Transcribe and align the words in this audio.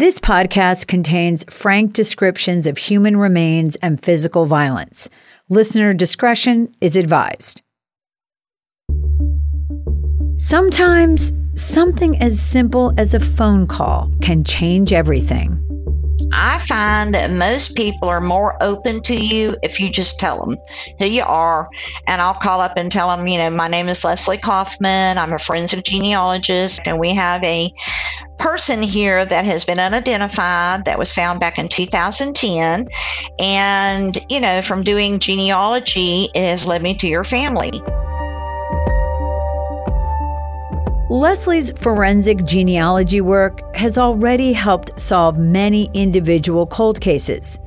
This 0.00 0.18
podcast 0.18 0.86
contains 0.86 1.44
frank 1.50 1.92
descriptions 1.92 2.66
of 2.66 2.78
human 2.78 3.18
remains 3.18 3.76
and 3.82 4.02
physical 4.02 4.46
violence. 4.46 5.10
Listener 5.50 5.92
discretion 5.92 6.74
is 6.80 6.96
advised. 6.96 7.60
Sometimes 10.38 11.34
something 11.54 12.16
as 12.16 12.40
simple 12.40 12.94
as 12.96 13.12
a 13.12 13.20
phone 13.20 13.66
call 13.66 14.10
can 14.22 14.42
change 14.42 14.94
everything. 14.94 15.58
I 16.32 16.64
find 16.66 17.14
that 17.14 17.30
most 17.32 17.76
people 17.76 18.08
are 18.08 18.22
more 18.22 18.56
open 18.62 19.02
to 19.02 19.14
you 19.14 19.54
if 19.62 19.80
you 19.80 19.90
just 19.90 20.18
tell 20.18 20.42
them 20.42 20.56
who 20.98 21.04
you 21.04 21.24
are. 21.24 21.68
And 22.06 22.22
I'll 22.22 22.32
call 22.32 22.62
up 22.62 22.78
and 22.78 22.90
tell 22.90 23.14
them, 23.14 23.26
you 23.26 23.36
know, 23.36 23.50
my 23.50 23.68
name 23.68 23.90
is 23.90 24.02
Leslie 24.02 24.38
Kaufman. 24.38 25.18
I'm 25.18 25.34
a 25.34 25.38
forensic 25.38 25.84
genealogist, 25.84 26.80
and 26.86 26.98
we 26.98 27.12
have 27.14 27.44
a 27.44 27.70
person 28.40 28.82
here 28.82 29.24
that 29.24 29.44
has 29.44 29.64
been 29.64 29.78
unidentified 29.78 30.86
that 30.86 30.98
was 30.98 31.12
found 31.12 31.38
back 31.38 31.58
in 31.58 31.68
2010. 31.68 32.88
And, 33.38 34.26
you 34.28 34.40
know, 34.40 34.62
from 34.62 34.82
doing 34.82 35.20
genealogy, 35.20 36.30
it 36.34 36.48
has 36.48 36.66
led 36.66 36.82
me 36.82 36.96
to 36.96 37.06
your 37.06 37.22
family. 37.22 37.70
Leslie's 41.10 41.72
forensic 41.72 42.44
genealogy 42.44 43.20
work 43.20 43.62
has 43.76 43.98
already 43.98 44.52
helped 44.52 44.98
solve 44.98 45.38
many 45.38 45.90
individual 45.92 46.66
cold 46.66 47.00
cases. 47.00 47.60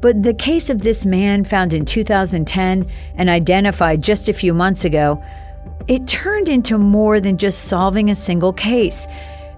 But 0.00 0.22
the 0.22 0.34
case 0.34 0.70
of 0.70 0.82
this 0.82 1.04
man 1.04 1.44
found 1.44 1.72
in 1.72 1.84
2010 1.84 2.90
and 3.16 3.30
identified 3.30 4.02
just 4.02 4.28
a 4.28 4.32
few 4.32 4.54
months 4.54 4.84
ago, 4.84 5.22
it 5.88 6.06
turned 6.06 6.48
into 6.48 6.78
more 6.78 7.20
than 7.20 7.36
just 7.36 7.64
solving 7.64 8.10
a 8.10 8.14
single 8.14 8.52
case. 8.52 9.06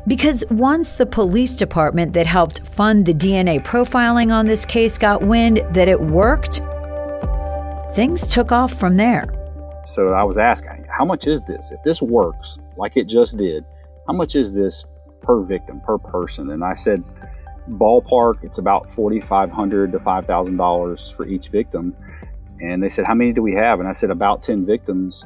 Because 0.07 0.45
once 0.51 0.93
the 0.93 1.07
police 1.07 1.57
department 1.57 2.13
that 2.13 2.27
helped 2.27 2.65
fund 2.65 3.07
the 3.07 3.13
DNA 3.13 3.61
profiling 3.65 4.33
on 4.33 4.47
this 4.47 4.65
case 4.65 4.99
got 4.99 5.23
wind 5.23 5.63
that 5.71 5.89
it 5.89 6.01
worked, 6.01 6.61
things 7.97 8.29
took 8.29 8.53
off 8.53 8.73
from 8.73 8.95
there. 8.95 9.27
So 9.85 10.11
I 10.11 10.23
was 10.23 10.39
asking, 10.39 10.87
how 10.89 11.05
much 11.05 11.27
is 11.27 11.43
this? 11.43 11.73
If 11.73 11.83
this 11.83 12.01
works 12.01 12.59
like 12.77 12.97
it 12.97 13.09
just 13.09 13.37
did, 13.37 13.65
how 14.07 14.13
much 14.13 14.37
is 14.37 14.55
this 14.55 14.85
per 15.23 15.43
victim, 15.43 15.81
per 15.81 15.99
person? 15.99 16.51
And 16.51 16.63
I 16.63 16.75
said, 16.75 17.03
ballpark, 17.71 18.45
it's 18.45 18.59
about 18.59 18.89
4,500 18.89 19.91
to 19.91 19.99
$5,000 19.99 21.15
for 21.17 21.27
each 21.27 21.49
victim. 21.49 21.97
And 22.61 22.81
they 22.81 22.89
said, 22.89 23.07
how 23.07 23.15
many 23.15 23.33
do 23.33 23.43
we 23.43 23.55
have? 23.55 23.81
And 23.81 23.89
I 23.89 23.93
said, 23.93 24.11
about 24.11 24.45
10 24.45 24.67
victims. 24.67 25.25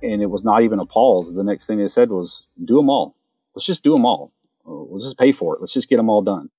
And 0.00 0.22
it 0.22 0.30
was 0.30 0.44
not 0.44 0.62
even 0.62 0.78
a 0.78 0.86
pause. 0.86 1.34
The 1.34 1.42
next 1.42 1.66
thing 1.66 1.78
they 1.78 1.88
said 1.88 2.10
was, 2.10 2.46
do 2.64 2.76
them 2.76 2.88
all. 2.88 3.15
Let's 3.56 3.64
just 3.64 3.82
do 3.82 3.92
them 3.92 4.04
all. 4.04 4.34
Uh, 4.68 4.72
let's 4.90 5.06
just 5.06 5.18
pay 5.18 5.32
for 5.32 5.56
it. 5.56 5.62
Let's 5.62 5.72
just 5.72 5.88
get 5.88 5.96
them 5.96 6.10
all 6.10 6.20
done. 6.20 6.50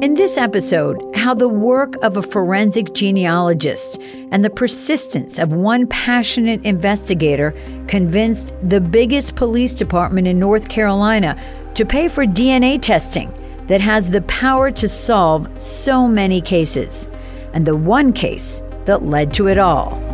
In 0.00 0.14
this 0.14 0.36
episode, 0.36 1.02
how 1.16 1.34
the 1.34 1.48
work 1.48 1.96
of 2.02 2.16
a 2.16 2.22
forensic 2.22 2.92
genealogist 2.92 4.00
and 4.30 4.44
the 4.44 4.50
persistence 4.50 5.40
of 5.40 5.52
one 5.52 5.88
passionate 5.88 6.64
investigator 6.64 7.52
convinced 7.88 8.54
the 8.62 8.80
biggest 8.80 9.34
police 9.34 9.74
department 9.74 10.28
in 10.28 10.38
North 10.38 10.68
Carolina 10.68 11.36
to 11.74 11.84
pay 11.84 12.06
for 12.06 12.26
DNA 12.26 12.80
testing 12.80 13.32
that 13.66 13.80
has 13.80 14.10
the 14.10 14.22
power 14.22 14.70
to 14.70 14.88
solve 14.88 15.48
so 15.60 16.06
many 16.06 16.40
cases, 16.40 17.08
and 17.52 17.66
the 17.66 17.76
one 17.76 18.12
case 18.12 18.62
that 18.84 19.04
led 19.04 19.32
to 19.34 19.48
it 19.48 19.58
all. 19.58 20.11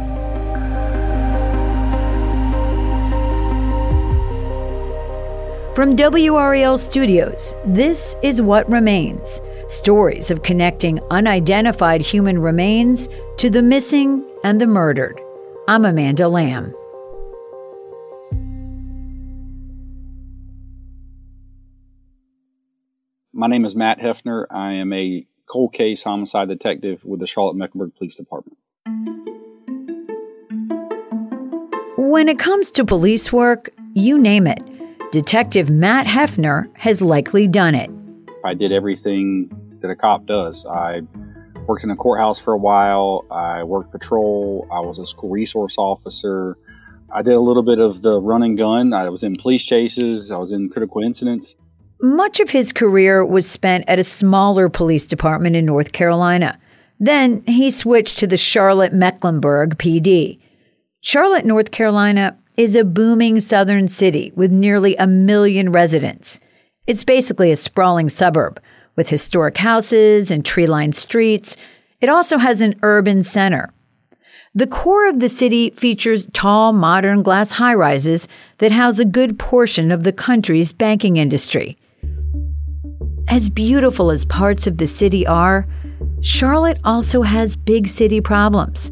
From 5.79 5.95
WRAL 5.95 6.77
Studios, 6.77 7.55
this 7.65 8.17
is 8.21 8.43
What 8.43 8.69
Remains 8.69 9.41
stories 9.69 10.29
of 10.29 10.43
connecting 10.43 10.99
unidentified 11.13 12.01
human 12.01 12.41
remains 12.41 13.09
to 13.37 13.49
the 13.49 13.63
missing 13.63 14.29
and 14.43 14.61
the 14.61 14.67
murdered. 14.67 15.21
I'm 15.69 15.85
Amanda 15.85 16.27
Lamb. 16.27 16.75
My 23.33 23.47
name 23.47 23.65
is 23.65 23.77
Matt 23.77 24.01
Hefner. 24.01 24.47
I 24.51 24.73
am 24.73 24.93
a 24.93 25.29
cold 25.47 25.75
case 25.75 26.03
homicide 26.03 26.49
detective 26.49 27.05
with 27.05 27.21
the 27.21 27.29
Charlotte 27.29 27.55
Mecklenburg 27.55 27.95
Police 27.95 28.17
Department. 28.17 28.59
When 31.97 32.29
it 32.29 32.41
comes 32.41 32.73
to 32.73 32.85
police 32.85 33.33
work, 33.33 33.71
you 33.95 34.19
name 34.19 34.49
it, 34.49 34.61
Detective 35.11 35.71
Matt 35.71 36.07
Hefner 36.07 36.69
has 36.77 37.01
likely 37.01 37.49
done 37.49 37.75
it. 37.75 37.91
I 38.45 38.53
did 38.53 38.73
everything 38.73 39.51
that 39.81 39.89
a 39.89 39.97
cop 39.97 40.27
does. 40.27 40.67
I 40.67 41.01
worked 41.67 41.83
in 41.83 41.89
the 41.89 41.97
courthouse 41.97 42.39
for 42.39 42.53
a 42.53 42.59
while. 42.59 43.25
I 43.31 43.63
worked 43.63 43.91
patrol. 43.91 44.67
I 44.71 44.81
was 44.81 44.99
a 44.99 45.07
school 45.07 45.31
resource 45.31 45.77
officer. 45.79 46.59
I 47.11 47.23
did 47.23 47.33
a 47.33 47.41
little 47.41 47.63
bit 47.63 47.79
of 47.79 48.03
the 48.03 48.21
run 48.21 48.43
and 48.43 48.59
gun. 48.59 48.93
I 48.93 49.09
was 49.09 49.23
in 49.23 49.37
police 49.37 49.65
chases. 49.65 50.31
I 50.31 50.37
was 50.37 50.53
in 50.53 50.69
critical 50.69 51.03
incidents. 51.03 51.55
Much 52.03 52.39
of 52.39 52.51
his 52.51 52.71
career 52.71 53.25
was 53.25 53.49
spent 53.51 53.85
at 53.89 53.99
a 53.99 54.05
smaller 54.05 54.69
police 54.69 55.07
department 55.07 55.57
in 55.57 55.65
North 55.65 55.93
Carolina. 55.93 56.59
Then 57.01 57.43
he 57.47 57.71
switched 57.71 58.19
to 58.19 58.27
the 58.27 58.37
Charlotte 58.37 58.93
Mecklenburg 58.93 59.79
PD. 59.79 60.39
Charlotte, 61.01 61.47
North 61.47 61.71
Carolina 61.71 62.37
is 62.59 62.75
a 62.75 62.85
booming 62.85 63.39
southern 63.39 63.87
city 63.87 64.33
with 64.35 64.51
nearly 64.51 64.97
a 64.97 65.07
million 65.07 65.71
residents. 65.71 66.41
It's 66.89 67.05
basically 67.05 67.53
a 67.53 67.57
sprawling 67.57 68.09
suburb 68.09 68.61
with 68.97 69.09
historic 69.09 69.59
houses 69.59 70.33
and 70.33 70.45
tree 70.45 70.67
lined 70.67 70.97
streets. 70.97 71.57
It 72.01 72.09
also 72.09 72.37
has 72.37 72.61
an 72.61 72.75
urban 72.83 73.23
center. 73.23 73.73
The 74.57 74.67
core 74.67 75.09
of 75.09 75.21
the 75.21 75.29
city 75.29 75.71
features 75.71 76.27
tall, 76.33 76.73
modern 76.73 77.23
glass 77.23 77.53
high 77.53 77.75
rises 77.75 78.27
that 78.59 78.73
house 78.73 78.99
a 78.99 79.05
good 79.05 79.39
portion 79.39 79.93
of 79.93 80.03
the 80.03 80.13
country's 80.13 80.73
banking 80.73 81.17
industry. 81.17 81.79
As 83.29 83.51
beautiful 83.51 84.11
as 84.11 84.25
parts 84.25 84.67
of 84.67 84.79
the 84.79 84.87
city 84.89 85.25
are, 85.29 85.69
Charlotte 86.23 86.81
also 86.83 87.23
has 87.23 87.55
big 87.55 87.87
city 87.87 88.21
problems. 88.21 88.91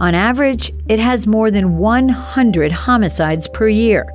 On 0.00 0.14
average, 0.14 0.72
it 0.88 0.98
has 0.98 1.26
more 1.26 1.50
than 1.50 1.76
100 1.76 2.72
homicides 2.72 3.46
per 3.48 3.68
year. 3.68 4.10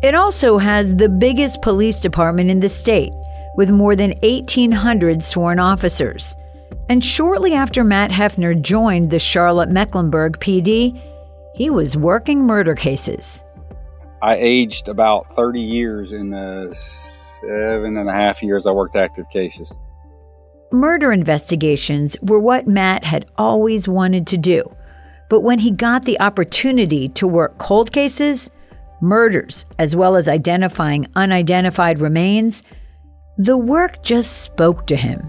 It 0.00 0.14
also 0.14 0.58
has 0.58 0.94
the 0.94 1.08
biggest 1.08 1.60
police 1.60 1.98
department 1.98 2.50
in 2.50 2.60
the 2.60 2.68
state 2.68 3.12
with 3.56 3.68
more 3.68 3.96
than 3.96 4.12
1,800 4.22 5.24
sworn 5.24 5.58
officers. 5.58 6.36
And 6.88 7.04
shortly 7.04 7.52
after 7.52 7.82
Matt 7.82 8.12
Hefner 8.12 8.60
joined 8.62 9.10
the 9.10 9.18
Charlotte 9.18 9.70
Mecklenburg 9.70 10.38
PD, 10.38 11.02
he 11.56 11.68
was 11.68 11.96
working 11.96 12.44
murder 12.44 12.76
cases. 12.76 13.42
I 14.22 14.36
aged 14.36 14.88
about 14.88 15.34
30 15.34 15.60
years 15.60 16.12
in 16.12 16.30
the 16.30 16.72
seven 17.40 17.96
and 17.96 18.08
a 18.08 18.12
half 18.12 18.40
years 18.40 18.68
I 18.68 18.70
worked 18.70 18.94
active 18.94 19.28
cases. 19.30 19.76
Murder 20.70 21.12
investigations 21.12 22.16
were 22.22 22.38
what 22.38 22.68
Matt 22.68 23.02
had 23.02 23.26
always 23.36 23.88
wanted 23.88 24.26
to 24.28 24.36
do. 24.36 24.70
But 25.28 25.40
when 25.40 25.58
he 25.58 25.70
got 25.70 26.04
the 26.04 26.18
opportunity 26.20 27.08
to 27.10 27.26
work 27.26 27.58
cold 27.58 27.92
cases, 27.92 28.50
murders, 29.00 29.66
as 29.78 29.94
well 29.94 30.16
as 30.16 30.28
identifying 30.28 31.06
unidentified 31.14 32.00
remains, 32.00 32.62
the 33.36 33.56
work 33.56 34.02
just 34.02 34.42
spoke 34.42 34.86
to 34.86 34.96
him. 34.96 35.20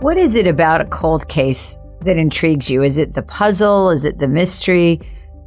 What 0.00 0.16
is 0.16 0.36
it 0.36 0.46
about 0.46 0.80
a 0.80 0.86
cold 0.86 1.28
case 1.28 1.78
that 2.02 2.16
intrigues 2.16 2.70
you? 2.70 2.82
Is 2.82 2.98
it 2.98 3.14
the 3.14 3.22
puzzle? 3.22 3.90
Is 3.90 4.04
it 4.04 4.18
the 4.18 4.28
mystery? 4.28 4.98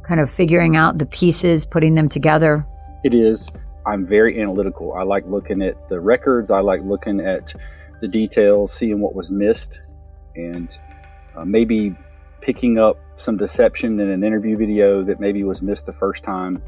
Kind 0.04 0.20
of 0.20 0.30
figuring 0.30 0.76
out 0.76 0.98
the 0.98 1.06
pieces, 1.06 1.64
putting 1.64 1.94
them 1.94 2.08
together? 2.08 2.66
It 3.04 3.14
is. 3.14 3.48
I'm 3.86 4.06
very 4.06 4.40
analytical. 4.40 4.94
I 4.94 5.02
like 5.02 5.24
looking 5.26 5.62
at 5.62 5.88
the 5.88 6.00
records, 6.00 6.50
I 6.50 6.60
like 6.60 6.82
looking 6.82 7.20
at 7.20 7.52
the 8.00 8.08
details, 8.08 8.72
seeing 8.72 9.00
what 9.00 9.14
was 9.14 9.30
missed, 9.30 9.80
and 10.36 10.76
uh, 11.36 11.44
maybe 11.44 11.96
picking 12.42 12.78
up 12.78 12.98
some 13.16 13.36
deception 13.38 13.98
in 14.00 14.10
an 14.10 14.22
interview 14.22 14.56
video 14.56 15.02
that 15.04 15.20
maybe 15.20 15.44
was 15.44 15.62
missed 15.62 15.86
the 15.86 15.92
first 15.92 16.22
time. 16.22 16.62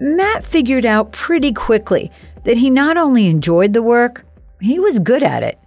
Matt 0.00 0.44
figured 0.44 0.86
out 0.86 1.12
pretty 1.12 1.52
quickly 1.52 2.10
that 2.44 2.58
he 2.58 2.70
not 2.70 2.96
only 2.96 3.26
enjoyed 3.26 3.72
the 3.72 3.82
work, 3.82 4.24
he 4.60 4.78
was 4.78 4.98
good 4.98 5.22
at 5.22 5.42
it. 5.42 5.58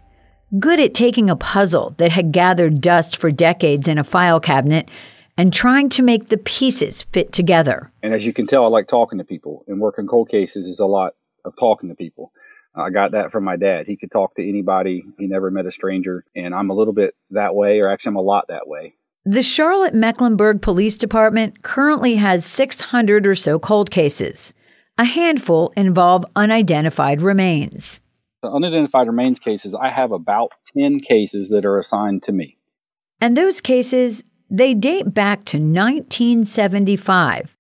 Good 0.60 0.80
at 0.80 0.94
taking 0.94 1.30
a 1.30 1.36
puzzle 1.36 1.96
that 1.98 2.12
had 2.12 2.32
gathered 2.32 2.80
dust 2.80 3.18
for 3.18 3.32
decades 3.32 3.88
in 3.88 3.98
a 3.98 4.04
file 4.04 4.40
cabinet 4.40 4.90
and 5.38 5.52
trying 5.52 5.90
to 5.90 6.02
make 6.02 6.28
the 6.28 6.38
pieces 6.38 7.04
fit 7.04 7.32
together. 7.32 7.92
And 8.02 8.14
as 8.14 8.26
you 8.26 8.34
can 8.34 8.48
tell, 8.48 8.64
I 8.64 8.68
like 8.68 8.88
talking 8.88 9.18
to 9.20 9.26
people, 9.26 9.64
and 9.68 9.80
working 9.80 10.08
cold 10.08 10.30
cases 10.30 10.68
is 10.68 10.80
a 10.80 10.86
lot 10.86 11.14
of 11.46 11.56
talking 11.58 11.90
to 11.90 11.96
people. 11.96 12.32
I 12.76 12.90
got 12.92 13.12
that 13.12 13.32
from 13.32 13.44
my 13.44 13.56
dad. 13.56 13.88
He 13.88 13.98
could 13.98 14.12
talk 14.12 14.36
to 14.36 14.48
anybody, 14.48 15.04
he 15.18 15.28
never 15.28 15.52
met 15.52 15.66
a 15.66 15.72
stranger, 15.72 16.26
and 16.36 16.54
I'm 16.54 16.70
a 16.70 16.76
little 16.76 16.94
bit 16.94 17.16
that 17.32 17.56
way, 17.56 17.80
or 17.80 17.90
actually, 17.90 18.12
I'm 18.12 18.18
a 18.18 18.22
lot 18.22 18.48
that 18.50 18.68
way. 18.68 18.96
The 19.30 19.44
Charlotte 19.44 19.94
Mecklenburg 19.94 20.62
Police 20.62 20.98
Department 20.98 21.62
currently 21.62 22.16
has 22.16 22.46
600 22.46 23.28
or 23.28 23.36
so 23.36 23.60
cold 23.60 23.92
cases. 23.92 24.54
A 24.98 25.04
handful 25.04 25.74
involve 25.76 26.24
unidentified 26.38 27.22
remains. 27.22 28.00
The 28.42 28.50
unidentified 28.50 29.08
remains 29.08 29.38
cases, 29.38 29.76
I 29.76 29.90
have 29.90 30.14
about 30.14 30.54
10 30.78 31.02
cases 31.02 31.50
that 31.50 31.66
are 31.66 31.78
assigned 31.78 32.24
to 32.24 32.32
me. 32.32 32.58
And 33.20 33.36
those 33.36 33.60
cases, 33.60 34.24
they 34.50 34.74
date 34.74 35.14
back 35.14 35.44
to 35.48 35.58
1975. 35.58 37.54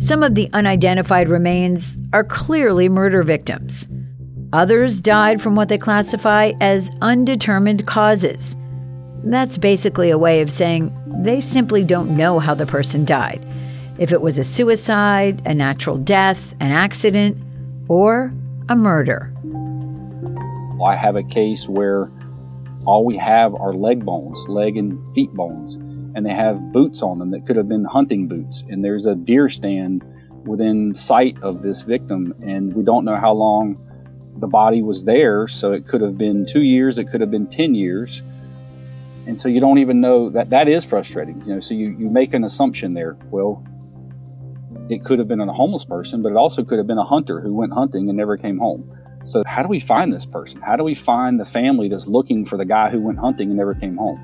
Some 0.00 0.22
of 0.22 0.34
the 0.34 0.50
unidentified 0.52 1.30
remains 1.30 1.98
are 2.12 2.24
clearly 2.24 2.90
murder 2.90 3.22
victims. 3.22 3.88
Others 4.52 5.00
died 5.00 5.40
from 5.40 5.56
what 5.56 5.70
they 5.70 5.78
classify 5.78 6.52
as 6.60 6.90
undetermined 7.00 7.86
causes. 7.86 8.54
That's 9.26 9.58
basically 9.58 10.10
a 10.10 10.18
way 10.18 10.40
of 10.40 10.52
saying 10.52 10.96
they 11.24 11.40
simply 11.40 11.82
don't 11.82 12.16
know 12.16 12.38
how 12.38 12.54
the 12.54 12.64
person 12.64 13.04
died. 13.04 13.44
If 13.98 14.12
it 14.12 14.22
was 14.22 14.38
a 14.38 14.44
suicide, 14.44 15.42
a 15.44 15.52
natural 15.52 15.98
death, 15.98 16.54
an 16.60 16.70
accident, 16.70 17.36
or 17.88 18.32
a 18.68 18.76
murder. 18.76 19.32
I 20.80 20.94
have 20.94 21.16
a 21.16 21.24
case 21.24 21.68
where 21.68 22.08
all 22.84 23.04
we 23.04 23.16
have 23.16 23.52
are 23.56 23.72
leg 23.72 24.04
bones, 24.04 24.48
leg 24.48 24.76
and 24.76 25.12
feet 25.12 25.34
bones, 25.34 25.74
and 26.14 26.24
they 26.24 26.32
have 26.32 26.72
boots 26.72 27.02
on 27.02 27.18
them 27.18 27.32
that 27.32 27.48
could 27.48 27.56
have 27.56 27.68
been 27.68 27.84
hunting 27.84 28.28
boots. 28.28 28.62
And 28.68 28.84
there's 28.84 29.06
a 29.06 29.16
deer 29.16 29.48
stand 29.48 30.04
within 30.44 30.94
sight 30.94 31.42
of 31.42 31.62
this 31.62 31.82
victim, 31.82 32.32
and 32.46 32.72
we 32.74 32.84
don't 32.84 33.04
know 33.04 33.16
how 33.16 33.32
long 33.32 33.76
the 34.36 34.46
body 34.46 34.82
was 34.82 35.04
there. 35.04 35.48
So 35.48 35.72
it 35.72 35.88
could 35.88 36.00
have 36.00 36.16
been 36.16 36.46
two 36.46 36.62
years, 36.62 36.96
it 36.96 37.10
could 37.10 37.20
have 37.20 37.30
been 37.32 37.48
10 37.48 37.74
years. 37.74 38.22
And 39.26 39.40
so 39.40 39.48
you 39.48 39.60
don't 39.60 39.78
even 39.78 40.00
know 40.00 40.30
that 40.30 40.50
that 40.50 40.68
is 40.68 40.84
frustrating. 40.84 41.40
You 41.46 41.54
know, 41.54 41.60
so 41.60 41.74
you, 41.74 41.96
you 41.98 42.08
make 42.08 42.32
an 42.32 42.44
assumption 42.44 42.94
there. 42.94 43.16
Well, 43.30 43.64
it 44.88 45.04
could 45.04 45.18
have 45.18 45.28
been 45.28 45.40
a 45.40 45.52
homeless 45.52 45.84
person, 45.84 46.22
but 46.22 46.30
it 46.30 46.36
also 46.36 46.64
could 46.64 46.78
have 46.78 46.86
been 46.86 46.98
a 46.98 47.04
hunter 47.04 47.40
who 47.40 47.52
went 47.52 47.72
hunting 47.72 48.08
and 48.08 48.16
never 48.16 48.36
came 48.36 48.58
home. 48.58 48.88
So, 49.24 49.42
how 49.44 49.62
do 49.62 49.68
we 49.68 49.80
find 49.80 50.12
this 50.12 50.24
person? 50.24 50.60
How 50.60 50.76
do 50.76 50.84
we 50.84 50.94
find 50.94 51.40
the 51.40 51.44
family 51.44 51.88
that's 51.88 52.06
looking 52.06 52.44
for 52.44 52.56
the 52.56 52.64
guy 52.64 52.90
who 52.90 53.00
went 53.00 53.18
hunting 53.18 53.48
and 53.48 53.56
never 53.56 53.74
came 53.74 53.96
home? 53.96 54.20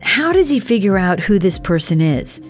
How 0.00 0.32
does 0.32 0.48
he 0.48 0.60
figure 0.60 0.96
out 0.96 1.18
who 1.18 1.40
this 1.40 1.58
person 1.58 2.00
is? 2.00 2.40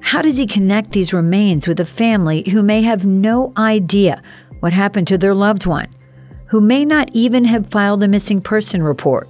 How 0.00 0.22
does 0.22 0.36
he 0.36 0.46
connect 0.46 0.90
these 0.92 1.12
remains 1.12 1.68
with 1.68 1.78
a 1.78 1.84
family 1.84 2.48
who 2.50 2.62
may 2.62 2.82
have 2.82 3.06
no 3.06 3.52
idea 3.56 4.20
what 4.60 4.72
happened 4.72 5.06
to 5.08 5.18
their 5.18 5.34
loved 5.34 5.66
one, 5.66 5.88
who 6.46 6.60
may 6.60 6.84
not 6.84 7.10
even 7.12 7.44
have 7.44 7.70
filed 7.70 8.02
a 8.02 8.08
missing 8.08 8.40
person 8.40 8.82
report? 8.82 9.28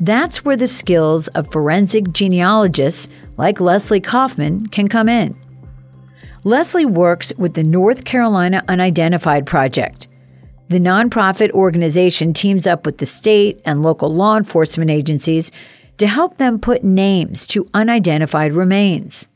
That's 0.00 0.44
where 0.44 0.56
the 0.56 0.66
skills 0.66 1.28
of 1.28 1.50
forensic 1.50 2.12
genealogists 2.12 3.08
like 3.36 3.60
Leslie 3.60 4.00
Kaufman 4.00 4.68
can 4.68 4.88
come 4.88 5.08
in. 5.08 5.36
Leslie 6.44 6.86
works 6.86 7.32
with 7.36 7.54
the 7.54 7.64
North 7.64 8.04
Carolina 8.04 8.62
Unidentified 8.68 9.44
Project. 9.44 10.06
The 10.68 10.78
nonprofit 10.78 11.50
organization 11.50 12.32
teams 12.32 12.66
up 12.66 12.86
with 12.86 12.98
the 12.98 13.06
state 13.06 13.60
and 13.64 13.82
local 13.82 14.14
law 14.14 14.36
enforcement 14.36 14.90
agencies 14.90 15.50
to 15.96 16.06
help 16.06 16.36
them 16.36 16.60
put 16.60 16.84
names 16.84 17.46
to 17.48 17.68
unidentified 17.74 18.52
remains. 18.52 19.28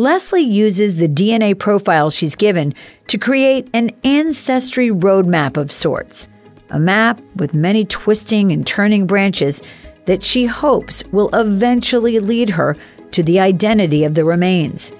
Leslie 0.00 0.40
uses 0.40 0.96
the 0.96 1.06
DNA 1.06 1.58
profile 1.58 2.08
she's 2.08 2.34
given 2.34 2.72
to 3.08 3.18
create 3.18 3.68
an 3.74 3.90
ancestry 4.02 4.88
roadmap 4.88 5.58
of 5.58 5.70
sorts, 5.70 6.26
a 6.70 6.78
map 6.78 7.20
with 7.36 7.52
many 7.52 7.84
twisting 7.84 8.50
and 8.50 8.66
turning 8.66 9.06
branches 9.06 9.62
that 10.06 10.24
she 10.24 10.46
hopes 10.46 11.04
will 11.12 11.28
eventually 11.34 12.18
lead 12.18 12.48
her 12.48 12.76
to 13.12 13.22
the 13.22 13.40
identity 13.40 14.04
of 14.04 14.14
the 14.14 14.24
remains. 14.24 14.90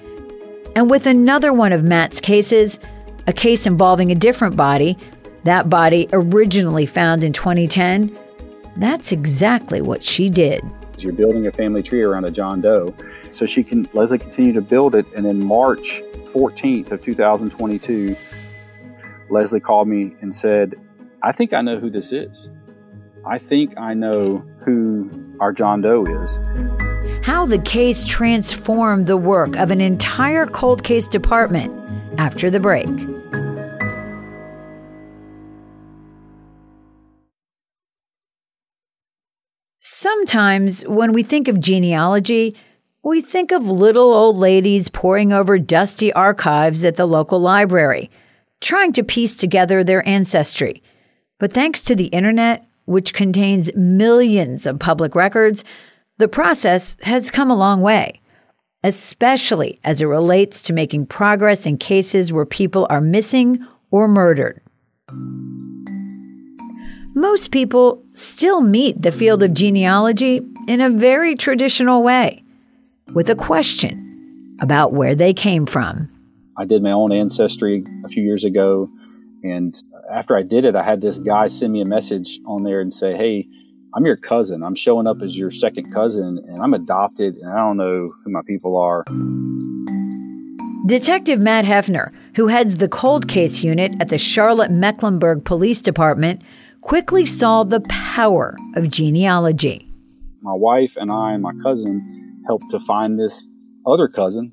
And 0.75 0.87
with 0.87 1.07
another 1.07 1.51
one 1.51 1.73
of 1.73 1.83
Matt's 1.83 2.21
cases, 2.21 2.79
a 3.25 3.33
case 3.33 3.65
involving 3.65 4.11
a 4.11 4.15
different 4.15 4.55
body, 4.55 4.99
that 5.45 5.67
body 5.67 6.09
originally 6.13 6.85
found 6.85 7.23
in 7.23 7.33
2010, 7.33 8.15
that's 8.77 9.11
exactly 9.11 9.81
what 9.81 10.03
she 10.03 10.29
did. 10.29 10.63
You're 10.99 11.11
building 11.11 11.47
a 11.47 11.51
family 11.51 11.81
tree 11.81 12.03
around 12.03 12.25
a 12.25 12.29
John 12.31 12.61
Doe 12.61 12.93
so 13.31 13.45
she 13.45 13.63
can 13.63 13.89
Leslie 13.93 14.19
continued 14.19 14.55
to 14.55 14.61
build 14.61 14.93
it, 14.93 15.05
and 15.15 15.25
in 15.25 15.43
March 15.43 16.01
14th 16.25 16.91
of 16.91 17.01
2022, 17.01 18.15
Leslie 19.29 19.59
called 19.59 19.87
me 19.87 20.13
and 20.21 20.33
said, 20.35 20.75
"I 21.23 21.31
think 21.31 21.53
I 21.53 21.61
know 21.61 21.79
who 21.79 21.89
this 21.89 22.11
is. 22.11 22.49
I 23.25 23.37
think 23.37 23.73
I 23.77 23.93
know 23.93 24.43
who 24.63 25.09
our 25.39 25.51
John 25.51 25.81
Doe 25.81 26.05
is." 26.21 26.39
How 27.23 27.45
the 27.45 27.59
case 27.59 28.05
transformed 28.05 29.07
the 29.07 29.17
work 29.17 29.55
of 29.57 29.71
an 29.71 29.81
entire 29.81 30.45
cold 30.45 30.83
case 30.83 31.07
department 31.07 31.71
after 32.17 32.49
the 32.49 32.59
break. 32.59 32.89
Sometimes, 39.79 40.83
when 40.87 41.13
we 41.13 41.21
think 41.21 41.47
of 41.47 41.59
genealogy, 41.59 42.55
we 43.03 43.21
think 43.21 43.51
of 43.51 43.63
little 43.63 44.13
old 44.13 44.37
ladies 44.37 44.87
poring 44.87 45.33
over 45.33 45.57
dusty 45.57 46.13
archives 46.13 46.85
at 46.85 46.97
the 46.97 47.07
local 47.07 47.39
library, 47.39 48.11
trying 48.59 48.93
to 48.93 49.03
piece 49.03 49.35
together 49.35 49.83
their 49.83 50.07
ancestry. 50.07 50.83
But 51.39 51.51
thanks 51.51 51.81
to 51.85 51.95
the 51.95 52.07
internet, 52.07 52.67
which 52.85 53.15
contains 53.15 53.75
millions 53.75 54.67
of 54.67 54.77
public 54.77 55.15
records, 55.15 55.63
the 56.19 56.27
process 56.27 56.95
has 57.01 57.31
come 57.31 57.49
a 57.49 57.57
long 57.57 57.81
way, 57.81 58.21
especially 58.83 59.79
as 59.83 60.01
it 60.01 60.05
relates 60.05 60.61
to 60.63 60.73
making 60.73 61.07
progress 61.07 61.65
in 61.65 61.77
cases 61.79 62.31
where 62.31 62.45
people 62.45 62.85
are 62.91 63.01
missing 63.01 63.65
or 63.89 64.07
murdered. 64.07 64.61
Most 67.15 67.51
people 67.51 68.03
still 68.13 68.61
meet 68.61 69.01
the 69.01 69.11
field 69.11 69.41
of 69.41 69.55
genealogy 69.55 70.41
in 70.67 70.81
a 70.81 70.89
very 70.91 71.35
traditional 71.35 72.03
way 72.03 72.40
with 73.07 73.29
a 73.29 73.35
question 73.35 74.57
about 74.61 74.93
where 74.93 75.15
they 75.15 75.33
came 75.33 75.65
from. 75.65 76.09
I 76.57 76.65
did 76.65 76.83
my 76.83 76.91
own 76.91 77.11
ancestry 77.11 77.83
a 78.05 78.07
few 78.07 78.23
years 78.23 78.43
ago. 78.43 78.89
And 79.43 79.75
after 80.11 80.37
I 80.37 80.43
did 80.43 80.65
it, 80.65 80.75
I 80.75 80.83
had 80.83 81.01
this 81.01 81.17
guy 81.19 81.47
send 81.47 81.73
me 81.73 81.81
a 81.81 81.85
message 81.85 82.39
on 82.45 82.63
there 82.63 82.79
and 82.79 82.93
say, 82.93 83.15
Hey, 83.15 83.47
I'm 83.93 84.05
your 84.05 84.17
cousin. 84.17 84.63
I'm 84.63 84.75
showing 84.75 85.07
up 85.07 85.21
as 85.21 85.37
your 85.37 85.51
second 85.51 85.93
cousin, 85.93 86.39
and 86.47 86.61
I'm 86.61 86.73
adopted, 86.73 87.35
and 87.35 87.51
I 87.51 87.57
don't 87.57 87.75
know 87.75 88.13
who 88.23 88.31
my 88.31 88.41
people 88.47 88.77
are. 88.77 89.03
Detective 90.85 91.41
Matt 91.41 91.65
Hefner, 91.65 92.13
who 92.35 92.47
heads 92.47 92.77
the 92.77 92.87
cold 92.87 93.27
case 93.27 93.63
unit 93.63 93.93
at 93.99 94.07
the 94.07 94.17
Charlotte 94.17 94.71
Mecklenburg 94.71 95.43
Police 95.43 95.81
Department, 95.81 96.41
quickly 96.81 97.25
saw 97.25 97.63
the 97.63 97.81
power 97.81 98.55
of 98.75 98.89
genealogy. 98.89 99.91
My 100.41 100.53
wife 100.53 100.95
and 100.95 101.11
I 101.11 101.33
and 101.33 101.43
my 101.43 101.53
cousin 101.61 102.20
helped 102.51 102.69
to 102.69 102.79
find 102.79 103.17
this 103.17 103.49
other 103.85 104.09
cousin. 104.09 104.51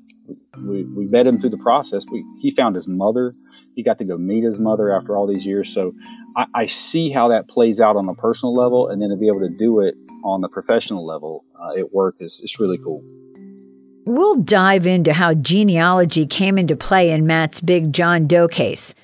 We, 0.57 0.85
we 0.85 1.05
met 1.07 1.27
him 1.27 1.41
through 1.41 1.49
the 1.49 1.57
process. 1.57 2.05
We, 2.09 2.23
he 2.39 2.49
found 2.49 2.75
his 2.75 2.87
mother. 2.87 3.33
He 3.75 3.83
got 3.83 3.97
to 3.97 4.05
go 4.05 4.17
meet 4.17 4.45
his 4.45 4.57
mother 4.57 4.89
after 4.89 5.17
all 5.17 5.27
these 5.27 5.45
years. 5.45 5.73
So 5.73 5.91
I, 6.37 6.45
I 6.55 6.65
see 6.67 7.11
how 7.11 7.27
that 7.27 7.49
plays 7.49 7.81
out 7.81 7.97
on 7.97 8.05
the 8.05 8.13
personal 8.13 8.55
level, 8.55 8.87
and 8.87 9.01
then 9.01 9.09
to 9.09 9.17
be 9.17 9.27
able 9.27 9.41
to 9.41 9.49
do 9.49 9.81
it 9.81 9.95
on 10.23 10.39
the 10.39 10.47
professional 10.47 11.05
level 11.05 11.43
uh, 11.61 11.77
at 11.77 11.91
work 11.91 12.15
is, 12.21 12.39
is 12.41 12.57
really 12.57 12.77
cool. 12.77 13.03
We'll 14.05 14.37
dive 14.37 14.87
into 14.87 15.11
how 15.11 15.33
genealogy 15.33 16.25
came 16.25 16.57
into 16.57 16.77
play 16.77 17.11
in 17.11 17.27
Matt's 17.27 17.59
big 17.59 17.91
John 17.91 18.27
Doe 18.27 18.47
case. 18.47 18.95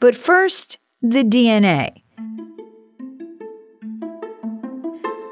But 0.00 0.16
first, 0.16 0.78
the 1.00 1.22
DNA. 1.22 1.99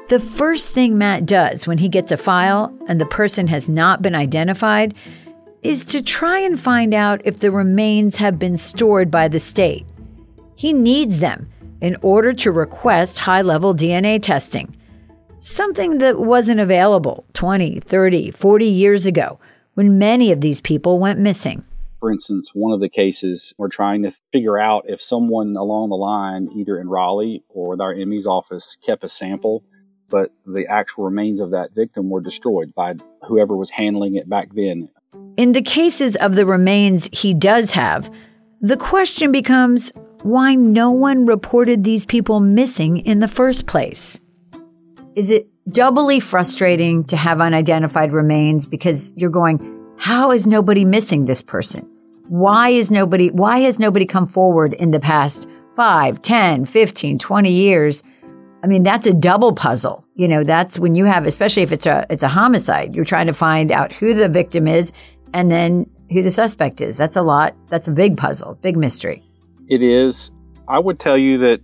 The 0.09 0.19
first 0.19 0.71
thing 0.71 0.97
Matt 0.97 1.27
does 1.27 1.67
when 1.67 1.77
he 1.77 1.87
gets 1.87 2.11
a 2.11 2.17
file 2.17 2.75
and 2.87 2.99
the 2.99 3.05
person 3.05 3.45
has 3.45 3.69
not 3.69 4.01
been 4.01 4.15
identified 4.15 4.95
is 5.61 5.85
to 5.85 6.01
try 6.01 6.39
and 6.39 6.59
find 6.59 6.95
out 6.95 7.21
if 7.25 7.41
the 7.41 7.51
remains 7.51 8.15
have 8.15 8.39
been 8.39 8.57
stored 8.57 9.11
by 9.11 9.27
the 9.27 9.39
state. 9.39 9.85
He 10.55 10.73
needs 10.73 11.19
them 11.19 11.45
in 11.79 11.95
order 12.01 12.33
to 12.33 12.51
request 12.51 13.19
high 13.19 13.43
level 13.43 13.75
DNA 13.75 14.19
testing, 14.19 14.75
something 15.41 15.99
that 15.99 16.19
wasn't 16.19 16.59
available 16.59 17.23
20, 17.33 17.79
30, 17.79 18.31
40 18.31 18.65
years 18.65 19.05
ago 19.05 19.39
when 19.75 19.99
many 19.99 20.31
of 20.31 20.41
these 20.41 20.59
people 20.59 20.97
went 20.97 21.19
missing. 21.19 21.63
For 21.99 22.11
instance, 22.11 22.49
one 22.55 22.73
of 22.73 22.79
the 22.79 22.89
cases, 22.89 23.53
we're 23.59 23.67
trying 23.67 24.01
to 24.01 24.11
figure 24.31 24.57
out 24.57 24.85
if 24.87 25.03
someone 25.03 25.55
along 25.55 25.89
the 25.89 25.97
line, 25.97 26.49
either 26.55 26.79
in 26.79 26.89
Raleigh 26.89 27.43
or 27.47 27.69
with 27.69 27.81
our 27.81 27.93
ME's 27.93 28.25
office, 28.25 28.75
kept 28.83 29.03
a 29.03 29.09
sample 29.09 29.63
but 30.09 30.31
the 30.45 30.65
actual 30.67 31.05
remains 31.05 31.39
of 31.39 31.51
that 31.51 31.73
victim 31.73 32.09
were 32.09 32.21
destroyed 32.21 32.73
by 32.75 32.95
whoever 33.27 33.55
was 33.55 33.69
handling 33.69 34.15
it 34.15 34.27
back 34.27 34.49
then. 34.53 34.89
In 35.37 35.53
the 35.53 35.61
cases 35.61 36.15
of 36.17 36.35
the 36.35 36.45
remains 36.45 37.09
he 37.13 37.33
does 37.33 37.71
have, 37.73 38.11
the 38.61 38.77
question 38.77 39.31
becomes 39.31 39.91
why 40.23 40.53
no 40.55 40.91
one 40.91 41.25
reported 41.25 41.83
these 41.83 42.05
people 42.05 42.39
missing 42.39 42.97
in 42.97 43.19
the 43.19 43.27
first 43.27 43.65
place. 43.65 44.19
Is 45.15 45.29
it 45.29 45.47
doubly 45.71 46.19
frustrating 46.19 47.03
to 47.05 47.15
have 47.15 47.39
unidentified 47.39 48.11
remains 48.11 48.65
because 48.65 49.13
you're 49.15 49.29
going, 49.29 49.59
how 49.97 50.31
is 50.31 50.47
nobody 50.47 50.83
missing 50.83 51.25
this 51.25 51.41
person? 51.41 51.89
Why 52.27 52.69
is 52.69 52.91
nobody, 52.91 53.29
why 53.31 53.59
has 53.59 53.79
nobody 53.79 54.05
come 54.05 54.27
forward 54.27 54.73
in 54.73 54.91
the 54.91 54.99
past 54.99 55.47
5, 55.75 56.21
10, 56.21 56.65
15, 56.65 57.19
20 57.19 57.51
years? 57.51 58.03
I 58.61 58.67
mean, 58.67 58.83
that's 58.83 59.07
a 59.07 59.13
double 59.13 59.53
puzzle. 59.53 60.05
You 60.15 60.27
know, 60.27 60.43
that's 60.43 60.77
when 60.77 60.95
you 60.95 61.05
have, 61.05 61.25
especially 61.25 61.63
if 61.63 61.71
it's 61.71 61.85
a, 61.85 62.05
it's 62.09 62.23
a 62.23 62.27
homicide, 62.27 62.93
you're 62.93 63.05
trying 63.05 63.27
to 63.27 63.33
find 63.33 63.71
out 63.71 63.91
who 63.93 64.13
the 64.13 64.27
victim 64.27 64.67
is 64.67 64.91
and 65.33 65.51
then 65.51 65.89
who 66.11 66.21
the 66.23 66.31
suspect 66.31 66.81
is. 66.81 66.97
That's 66.97 67.15
a 67.15 67.21
lot. 67.21 67.55
That's 67.67 67.87
a 67.87 67.91
big 67.91 68.17
puzzle, 68.17 68.55
big 68.55 68.75
mystery. 68.75 69.23
It 69.67 69.81
is. 69.81 70.31
I 70.67 70.79
would 70.79 70.99
tell 70.99 71.17
you 71.17 71.37
that 71.39 71.61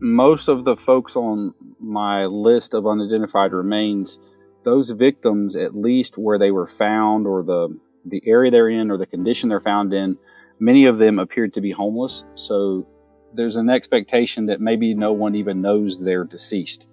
most 0.00 0.48
of 0.48 0.64
the 0.64 0.76
folks 0.76 1.14
on 1.14 1.54
my 1.78 2.24
list 2.26 2.72
of 2.74 2.86
unidentified 2.86 3.52
remains, 3.52 4.18
those 4.64 4.90
victims, 4.90 5.56
at 5.56 5.74
least 5.74 6.16
where 6.16 6.38
they 6.38 6.50
were 6.50 6.66
found 6.66 7.26
or 7.26 7.42
the, 7.42 7.68
the 8.06 8.22
area 8.26 8.50
they're 8.50 8.68
in 8.68 8.90
or 8.90 8.96
the 8.96 9.06
condition 9.06 9.48
they're 9.48 9.60
found 9.60 9.92
in, 9.92 10.16
many 10.58 10.86
of 10.86 10.98
them 10.98 11.18
appeared 11.18 11.52
to 11.54 11.60
be 11.60 11.70
homeless. 11.70 12.24
So 12.34 12.86
there's 13.34 13.56
an 13.56 13.70
expectation 13.70 14.46
that 14.46 14.60
maybe 14.60 14.94
no 14.94 15.12
one 15.12 15.34
even 15.34 15.60
knows 15.60 16.00
they're 16.00 16.24
deceased. 16.24 16.86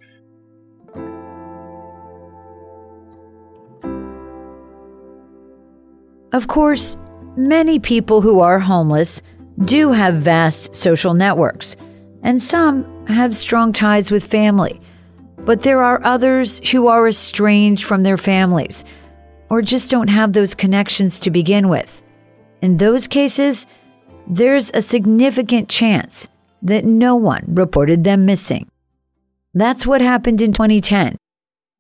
Of 6.34 6.48
course, 6.48 6.98
many 7.36 7.80
people 7.80 8.22
who 8.22 8.42
are 8.42 8.60
homeless 8.60 9.22
do 9.66 9.92
have 9.92 10.16
vast 10.16 10.76
social 10.76 11.14
networks, 11.14 11.76
and 12.22 12.42
some 12.42 13.08
have 13.08 13.36
strong 13.36 13.74
ties 13.74 14.12
with 14.12 14.24
family. 14.24 14.80
But 15.38 15.64
there 15.64 15.82
are 15.82 16.04
others 16.04 16.60
who 16.70 16.88
are 16.88 17.08
estranged 17.08 17.86
from 17.86 18.04
their 18.04 18.18
families 18.18 18.84
or 19.50 19.62
just 19.62 19.90
don't 19.90 20.10
have 20.10 20.34
those 20.34 20.54
connections 20.54 21.20
to 21.22 21.32
begin 21.32 21.70
with. 21.70 22.04
In 22.62 22.78
those 22.78 23.08
cases, 23.08 23.66
there's 24.30 24.72
a 24.74 24.82
significant 24.82 25.70
chance 25.70 26.28
that 26.62 26.86
no 26.86 27.16
one 27.16 27.46
reported 27.48 28.04
them 28.04 28.26
missing. 28.26 28.70
That's 29.54 29.88
what 29.88 30.02
happened 30.02 30.42
in 30.42 30.54
2010 30.54 31.18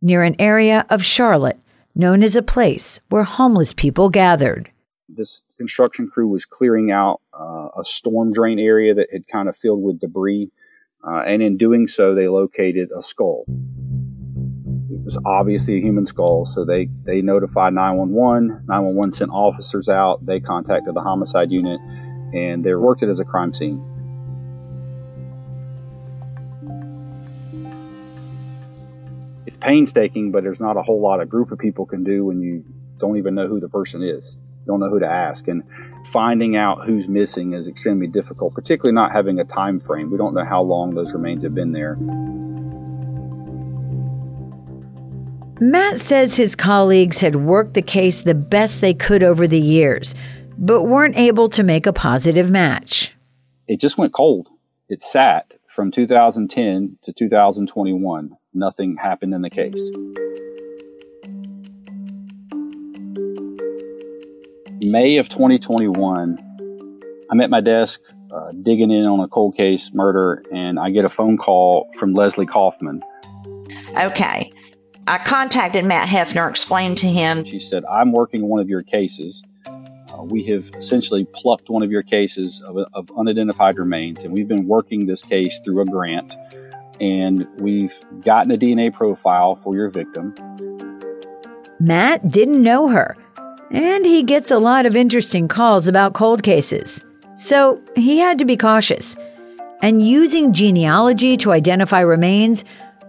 near 0.01 0.23
an 0.23 0.35
area 0.39 0.85
of 0.89 1.03
Charlotte 1.03 1.59
known 1.95 2.21
as 2.21 2.35
a 2.35 2.43
place 2.43 2.99
where 3.09 3.23
homeless 3.23 3.73
people 3.73 4.09
gathered. 4.09 4.71
This 5.09 5.43
construction 5.57 6.07
crew 6.07 6.27
was 6.27 6.45
clearing 6.45 6.91
out 6.91 7.21
uh, 7.33 7.69
a 7.77 7.83
storm 7.83 8.31
drain 8.31 8.59
area 8.59 8.93
that 8.93 9.07
had 9.11 9.27
kind 9.27 9.49
of 9.49 9.57
filled 9.57 9.81
with 9.81 9.99
debris, 9.99 10.51
uh, 11.07 11.23
and 11.25 11.41
in 11.41 11.57
doing 11.57 11.87
so, 11.87 12.13
they 12.13 12.27
located 12.27 12.89
a 12.97 13.01
skull. 13.01 13.45
It 14.89 15.03
was 15.03 15.17
obviously 15.25 15.77
a 15.77 15.81
human 15.81 16.05
skull, 16.05 16.45
so 16.45 16.65
they, 16.65 16.89
they 17.03 17.21
notified 17.21 17.73
911. 17.73 18.65
911 18.67 19.11
sent 19.11 19.31
officers 19.31 19.89
out. 19.89 20.25
They 20.25 20.39
contacted 20.39 20.93
the 20.93 21.01
homicide 21.01 21.51
unit, 21.51 21.79
and 22.34 22.63
they 22.63 22.74
worked 22.75 23.03
it 23.03 23.10
as 23.10 23.19
a 23.19 23.25
crime 23.25 23.53
scene. 23.53 23.84
it's 29.48 29.55
painstaking, 29.55 30.31
but 30.31 30.43
there's 30.43 30.60
not 30.60 30.75
a 30.75 30.81
whole 30.81 31.01
lot 31.01 31.22
a 31.22 31.25
group 31.25 31.51
of 31.51 31.57
people 31.57 31.86
can 31.86 32.03
do 32.03 32.25
when 32.25 32.41
you 32.41 32.63
don't 33.00 33.17
even 33.17 33.34
know 33.34 33.48
who 33.48 33.62
the 33.62 33.69
person 33.69 34.03
is, 34.03 34.36
You 34.36 34.65
don't 34.67 34.81
know 34.81 34.89
who 34.89 35.00
to 35.00 35.07
ask, 35.07 35.48
and 35.48 35.63
finding 36.12 36.57
out 36.57 36.86
who's 36.86 37.07
missing 37.07 37.53
is 37.53 37.67
extremely 37.67 38.07
difficult. 38.07 38.53
Particularly 38.53 38.93
not 38.93 39.13
having 39.13 39.39
a 39.39 39.46
time 39.46 39.79
frame. 39.79 40.12
We 40.12 40.17
don't 40.17 40.34
know 40.34 40.43
how 40.43 40.62
long 40.62 40.96
those 40.96 41.13
remains 41.13 41.43
have 41.43 41.55
been 41.55 41.72
there. 41.72 41.96
Matt 45.60 45.98
says 45.98 46.36
his 46.36 46.55
colleagues 46.55 47.19
had 47.19 47.38
worked 47.38 47.74
the 47.74 47.81
case 47.81 48.22
the 48.22 48.36
best 48.36 48.81
they 48.81 48.93
could 48.93 49.24
over 49.24 49.48
the 49.48 49.60
years, 49.60 50.13
but 50.57 50.83
weren't 50.83 51.17
able 51.17 51.49
to 51.49 51.63
make 51.63 51.85
a 51.85 51.93
positive 51.93 52.49
match. 52.49 53.15
It 53.67 53.79
just 53.79 53.97
went 53.97 54.13
cold. 54.13 54.49
It 54.89 55.01
sat 55.01 55.53
from 55.67 55.91
2010 55.91 56.97
to 57.03 57.13
2021 57.13 58.37
nothing 58.57 58.97
happened 58.97 59.33
in 59.33 59.41
the 59.41 59.49
case. 59.49 59.91
May 64.79 65.17
of 65.17 65.29
2021, 65.29 66.37
I'm 67.29 67.41
at 67.41 67.49
my 67.49 67.61
desk 67.61 68.01
uh, 68.31 68.51
digging 68.61 68.91
in 68.91 69.07
on 69.07 69.19
a 69.19 69.27
cold 69.27 69.55
case 69.55 69.91
murder, 69.93 70.43
and 70.51 70.79
I 70.79 70.89
get 70.89 71.05
a 71.05 71.09
phone 71.09 71.37
call 71.37 71.89
from 71.97 72.13
Leslie 72.13 72.45
Kaufman. 72.45 73.01
Okay. 73.97 74.51
I 75.07 75.17
contacted 75.19 75.85
Matt 75.85 76.09
Hefner, 76.09 76.49
explained 76.49 76.97
to 76.99 77.07
him. 77.07 77.45
She 77.45 77.59
said, 77.59 77.85
I'm 77.85 78.11
working 78.11 78.47
one 78.47 78.59
of 78.59 78.69
your 78.69 78.81
cases. 78.81 79.41
Uh, 80.17 80.24
we 80.24 80.43
have 80.43 80.71
essentially 80.75 81.25
plucked 81.33 81.69
one 81.69 81.83
of 81.83 81.91
your 81.91 82.01
cases 82.01 82.62
of, 82.62 82.77
of 82.93 83.09
unidentified 83.17 83.77
remains, 83.77 84.24
and 84.24 84.33
we've 84.33 84.47
been 84.47 84.67
working 84.67 85.05
this 85.05 85.21
case 85.21 85.59
through 85.63 85.81
a 85.81 85.86
grant 85.86 86.36
and 87.00 87.47
we've 87.59 87.95
gotten 88.21 88.51
a 88.51 88.57
DNA 88.57 88.93
profile 88.93 89.55
for 89.57 89.75
your 89.75 89.89
victim. 89.89 90.33
Matt 91.79 92.27
didn't 92.29 92.62
know 92.62 92.88
her, 92.88 93.15
and 93.69 94.05
he 94.05 94.24
gets 94.24 94.50
a 94.50 94.57
lot 94.57 94.86
of 94.86 94.95
interesting 94.95 95.47
calls 95.47 95.88
about 95.88 96.13
cold 96.13 96.41
cases. 96.41 97.03
So 97.36 97.81
he 97.95 98.17
had 98.17 98.39
to 98.39 98.45
be 98.45 98.57
cautious. 98.57 99.15
And 99.83 100.05
using 100.05 100.53
genealogy 100.53 101.38
to 101.38 101.51
identify 101.51 102.00
remains 102.00 102.65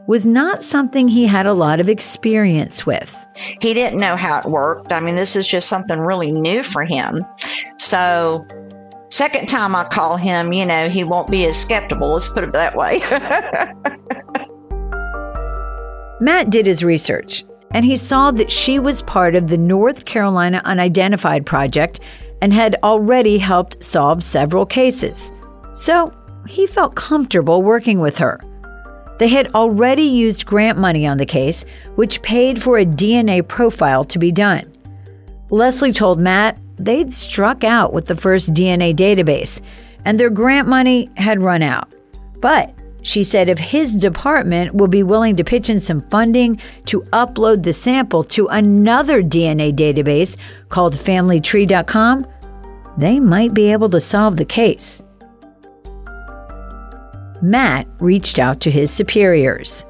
was 0.06 0.26
not 0.26 0.62
something 0.62 1.08
he 1.08 1.26
had 1.26 1.46
a 1.46 1.54
lot 1.54 1.80
of 1.80 1.88
experience 1.88 2.84
with. 2.84 3.16
He 3.60 3.74
didn't 3.74 3.98
know 3.98 4.16
how 4.16 4.38
it 4.38 4.46
worked. 4.46 4.92
I 4.92 5.00
mean, 5.00 5.16
this 5.16 5.36
is 5.36 5.46
just 5.46 5.68
something 5.68 5.98
really 5.98 6.32
new 6.32 6.62
for 6.62 6.84
him. 6.84 7.24
So 7.78 8.46
Second 9.10 9.48
time 9.48 9.74
I 9.74 9.88
call 9.88 10.18
him, 10.18 10.52
you 10.52 10.66
know, 10.66 10.90
he 10.90 11.02
won't 11.02 11.30
be 11.30 11.46
as 11.46 11.58
skeptical. 11.58 12.12
Let's 12.12 12.28
put 12.28 12.44
it 12.44 12.52
that 12.52 12.76
way. 12.76 13.00
Matt 16.20 16.50
did 16.50 16.66
his 16.66 16.84
research 16.84 17.42
and 17.70 17.86
he 17.86 17.96
saw 17.96 18.30
that 18.32 18.50
she 18.50 18.78
was 18.78 19.00
part 19.02 19.34
of 19.34 19.46
the 19.46 19.56
North 19.56 20.04
Carolina 20.04 20.60
Unidentified 20.64 21.46
Project 21.46 22.00
and 22.42 22.52
had 22.52 22.76
already 22.82 23.38
helped 23.38 23.82
solve 23.82 24.22
several 24.22 24.66
cases. 24.66 25.32
So 25.74 26.12
he 26.46 26.66
felt 26.66 26.94
comfortable 26.94 27.62
working 27.62 28.00
with 28.00 28.18
her. 28.18 28.38
They 29.18 29.28
had 29.28 29.54
already 29.54 30.04
used 30.04 30.46
grant 30.46 30.78
money 30.78 31.06
on 31.06 31.18
the 31.18 31.26
case, 31.26 31.64
which 31.96 32.22
paid 32.22 32.62
for 32.62 32.78
a 32.78 32.86
DNA 32.86 33.46
profile 33.46 34.04
to 34.04 34.18
be 34.18 34.30
done. 34.30 34.72
Leslie 35.50 35.92
told 35.92 36.20
Matt 36.20 36.58
they'd 36.76 37.12
struck 37.12 37.64
out 37.64 37.92
with 37.92 38.06
the 38.06 38.16
first 38.16 38.54
DNA 38.54 38.94
database, 38.94 39.60
and 40.04 40.18
their 40.18 40.30
grant 40.30 40.68
money 40.68 41.10
had 41.16 41.42
run 41.42 41.62
out. 41.62 41.92
But 42.40 42.72
she 43.02 43.24
said 43.24 43.48
if 43.48 43.58
his 43.58 43.94
department 43.94 44.74
will 44.74 44.88
be 44.88 45.02
willing 45.02 45.36
to 45.36 45.44
pitch 45.44 45.70
in 45.70 45.80
some 45.80 46.02
funding 46.10 46.60
to 46.86 47.00
upload 47.12 47.62
the 47.62 47.72
sample 47.72 48.22
to 48.24 48.46
another 48.48 49.22
DNA 49.22 49.72
database 49.72 50.36
called 50.68 50.94
FamilyTree.com, 50.94 52.26
they 52.96 53.18
might 53.18 53.54
be 53.54 53.72
able 53.72 53.88
to 53.90 54.00
solve 54.00 54.36
the 54.36 54.44
case. 54.44 55.02
Matt 57.42 57.86
reached 58.00 58.38
out 58.38 58.60
to 58.60 58.70
his 58.70 58.90
superiors. 58.90 59.84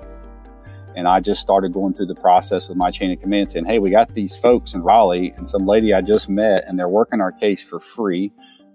And 0.97 1.07
I 1.07 1.21
just 1.21 1.41
started 1.41 1.73
going 1.73 1.95
through 1.95 2.07
the 2.07 2.15
process 2.15 2.69
with 2.69 2.77
my 2.77 2.91
chain 2.91 3.13
of 3.13 3.21
command 3.21 3.53
saying, 3.53 3.67
hey, 3.67 3.79
we 3.79 3.91
got 3.91 4.13
these 4.15 4.37
folks 4.37 4.75
in 4.75 4.83
Raleigh 4.83 5.33
and 5.37 5.49
some 5.49 5.65
lady 5.65 5.95
I 5.95 6.01
just 6.01 6.29
met, 6.29 6.65
and 6.67 6.79
they're 6.79 6.89
working 6.89 7.21
our 7.21 7.33
case 7.33 7.63
for 7.63 7.79
free. 7.79 8.33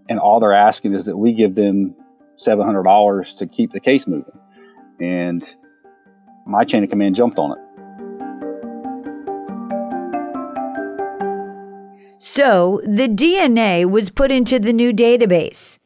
And 0.10 0.20
all 0.20 0.40
they're 0.40 0.54
asking 0.54 0.94
is 0.94 1.06
that 1.06 1.18
we 1.18 1.34
give 1.34 1.56
them 1.56 1.96
$700 2.38 3.38
to 3.38 3.48
keep 3.48 3.74
the 3.74 3.80
case 3.80 4.08
moving. 4.08 4.40
And 5.00 5.44
my 6.46 6.64
chain 6.64 6.84
of 6.84 6.90
command 6.90 7.16
jumped 7.16 7.40
on 7.40 7.52
it. 7.52 7.58
So 12.20 12.80
the 12.86 13.10
DNA 13.10 13.90
was 13.90 14.10
put 14.10 14.32
into 14.32 14.60
the 14.60 14.72
new 14.72 14.94
database. 14.94 15.78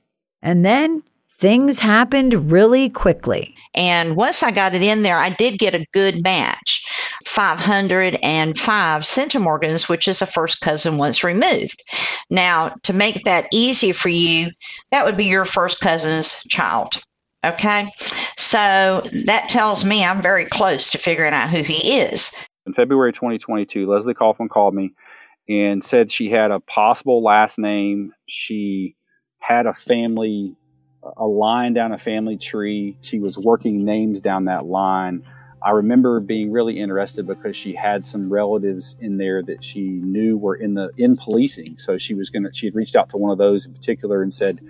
And 0.41 0.63
then 0.63 1.01
things 1.37 1.79
happened 1.79 2.51
really 2.51 2.89
quickly. 2.89 3.55
And 3.75 4.15
once 4.15 4.41
I 4.41 4.51
got 4.51 4.73
it 4.73 4.81
in 4.81 5.03
there, 5.03 5.17
I 5.17 5.29
did 5.29 5.59
get 5.59 5.75
a 5.75 5.85
good 5.93 6.23
match 6.23 6.83
505 7.25 9.03
centimorgans, 9.03 9.87
which 9.87 10.07
is 10.07 10.21
a 10.21 10.25
first 10.25 10.61
cousin 10.61 10.97
once 10.97 11.23
removed. 11.23 11.83
Now, 12.29 12.75
to 12.83 12.93
make 12.93 13.23
that 13.25 13.47
easy 13.51 13.91
for 13.91 14.09
you, 14.09 14.49
that 14.91 15.05
would 15.05 15.17
be 15.17 15.25
your 15.25 15.45
first 15.45 15.79
cousin's 15.79 16.41
child. 16.49 17.01
Okay. 17.45 17.91
So 18.35 19.03
that 19.25 19.47
tells 19.47 19.85
me 19.85 20.03
I'm 20.03 20.21
very 20.21 20.45
close 20.45 20.89
to 20.89 20.97
figuring 20.97 21.33
out 21.33 21.49
who 21.49 21.61
he 21.61 21.99
is. 21.99 22.31
In 22.65 22.73
February 22.73 23.13
2022, 23.13 23.87
Leslie 23.87 24.13
Kaufman 24.15 24.49
called 24.49 24.73
me 24.73 24.93
and 25.47 25.83
said 25.83 26.11
she 26.11 26.29
had 26.29 26.51
a 26.51 26.59
possible 26.59 27.23
last 27.23 27.59
name. 27.59 28.11
She 28.25 28.95
had 29.39 29.67
a 29.67 29.73
family 29.73 30.55
a 31.15 31.25
line 31.25 31.73
down 31.73 31.91
a 31.91 31.97
family 31.97 32.37
tree. 32.37 32.97
She 33.01 33.19
was 33.19 33.37
working 33.37 33.85
names 33.85 34.21
down 34.21 34.45
that 34.45 34.65
line. 34.65 35.23
I 35.61 35.71
remember 35.71 36.19
being 36.19 36.51
really 36.51 36.79
interested 36.79 37.25
because 37.25 37.55
she 37.55 37.73
had 37.73 38.05
some 38.05 38.31
relatives 38.31 38.95
in 38.99 39.17
there 39.17 39.41
that 39.43 39.63
she 39.63 39.81
knew 39.81 40.37
were 40.37 40.55
in 40.55 40.75
the 40.75 40.89
in 40.97 41.17
policing. 41.17 41.77
So 41.79 41.97
she 41.97 42.13
was 42.13 42.29
gonna 42.29 42.53
she 42.53 42.67
had 42.67 42.75
reached 42.75 42.95
out 42.95 43.09
to 43.09 43.17
one 43.17 43.31
of 43.31 43.37
those 43.37 43.65
in 43.65 43.73
particular 43.73 44.21
and 44.21 44.33
said, 44.33 44.61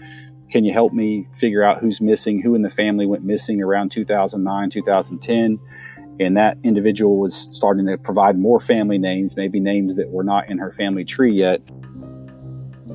"Can 0.50 0.64
you 0.64 0.74
help 0.74 0.94
me 0.94 1.28
figure 1.34 1.64
out 1.64 1.80
who's 1.80 2.00
missing? 2.00 2.42
Who 2.42 2.56
in 2.56 2.62
the 2.62 2.70
family 2.70 3.06
went 3.06 3.24
missing 3.24 3.62
around 3.62 3.92
2009, 3.92 4.70
2010?" 4.70 5.60
And 6.20 6.38
that 6.38 6.58
individual 6.64 7.18
was 7.18 7.48
starting 7.52 7.86
to 7.86 7.98
provide 7.98 8.40
more 8.40 8.60
family 8.60 8.98
names, 8.98 9.38
maybe 9.38 9.60
names 9.60 9.98
that 9.98 10.10
were 10.10 10.24
not 10.24 10.50
in 10.50 10.58
her 10.58 10.72
family 10.72 11.06
tree 11.06 11.34
yet. 11.34 11.62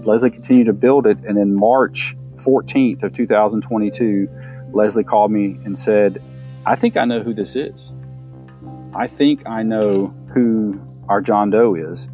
Leslie 0.05 0.31
continued 0.31 0.67
to 0.67 0.73
build 0.73 1.07
it, 1.07 1.19
and 1.19 1.39
in 1.39 1.55
March 1.55 2.17
14th 2.45 3.03
of 3.03 3.13
2022, 3.13 4.29
Leslie 4.73 5.05
called 5.05 5.31
me 5.31 5.59
and 5.65 5.79
said, 5.79 6.23
I 6.65 6.77
think 6.77 6.97
I 6.97 7.05
know 7.05 7.21
who 7.21 7.35
this 7.35 7.57
is. 7.57 7.93
I 8.95 9.07
think 9.07 9.47
I 9.47 9.63
know 9.63 10.15
who 10.33 10.81
our 11.09 11.21
John 11.21 11.51
Doe 11.51 11.75
is. 11.75 12.09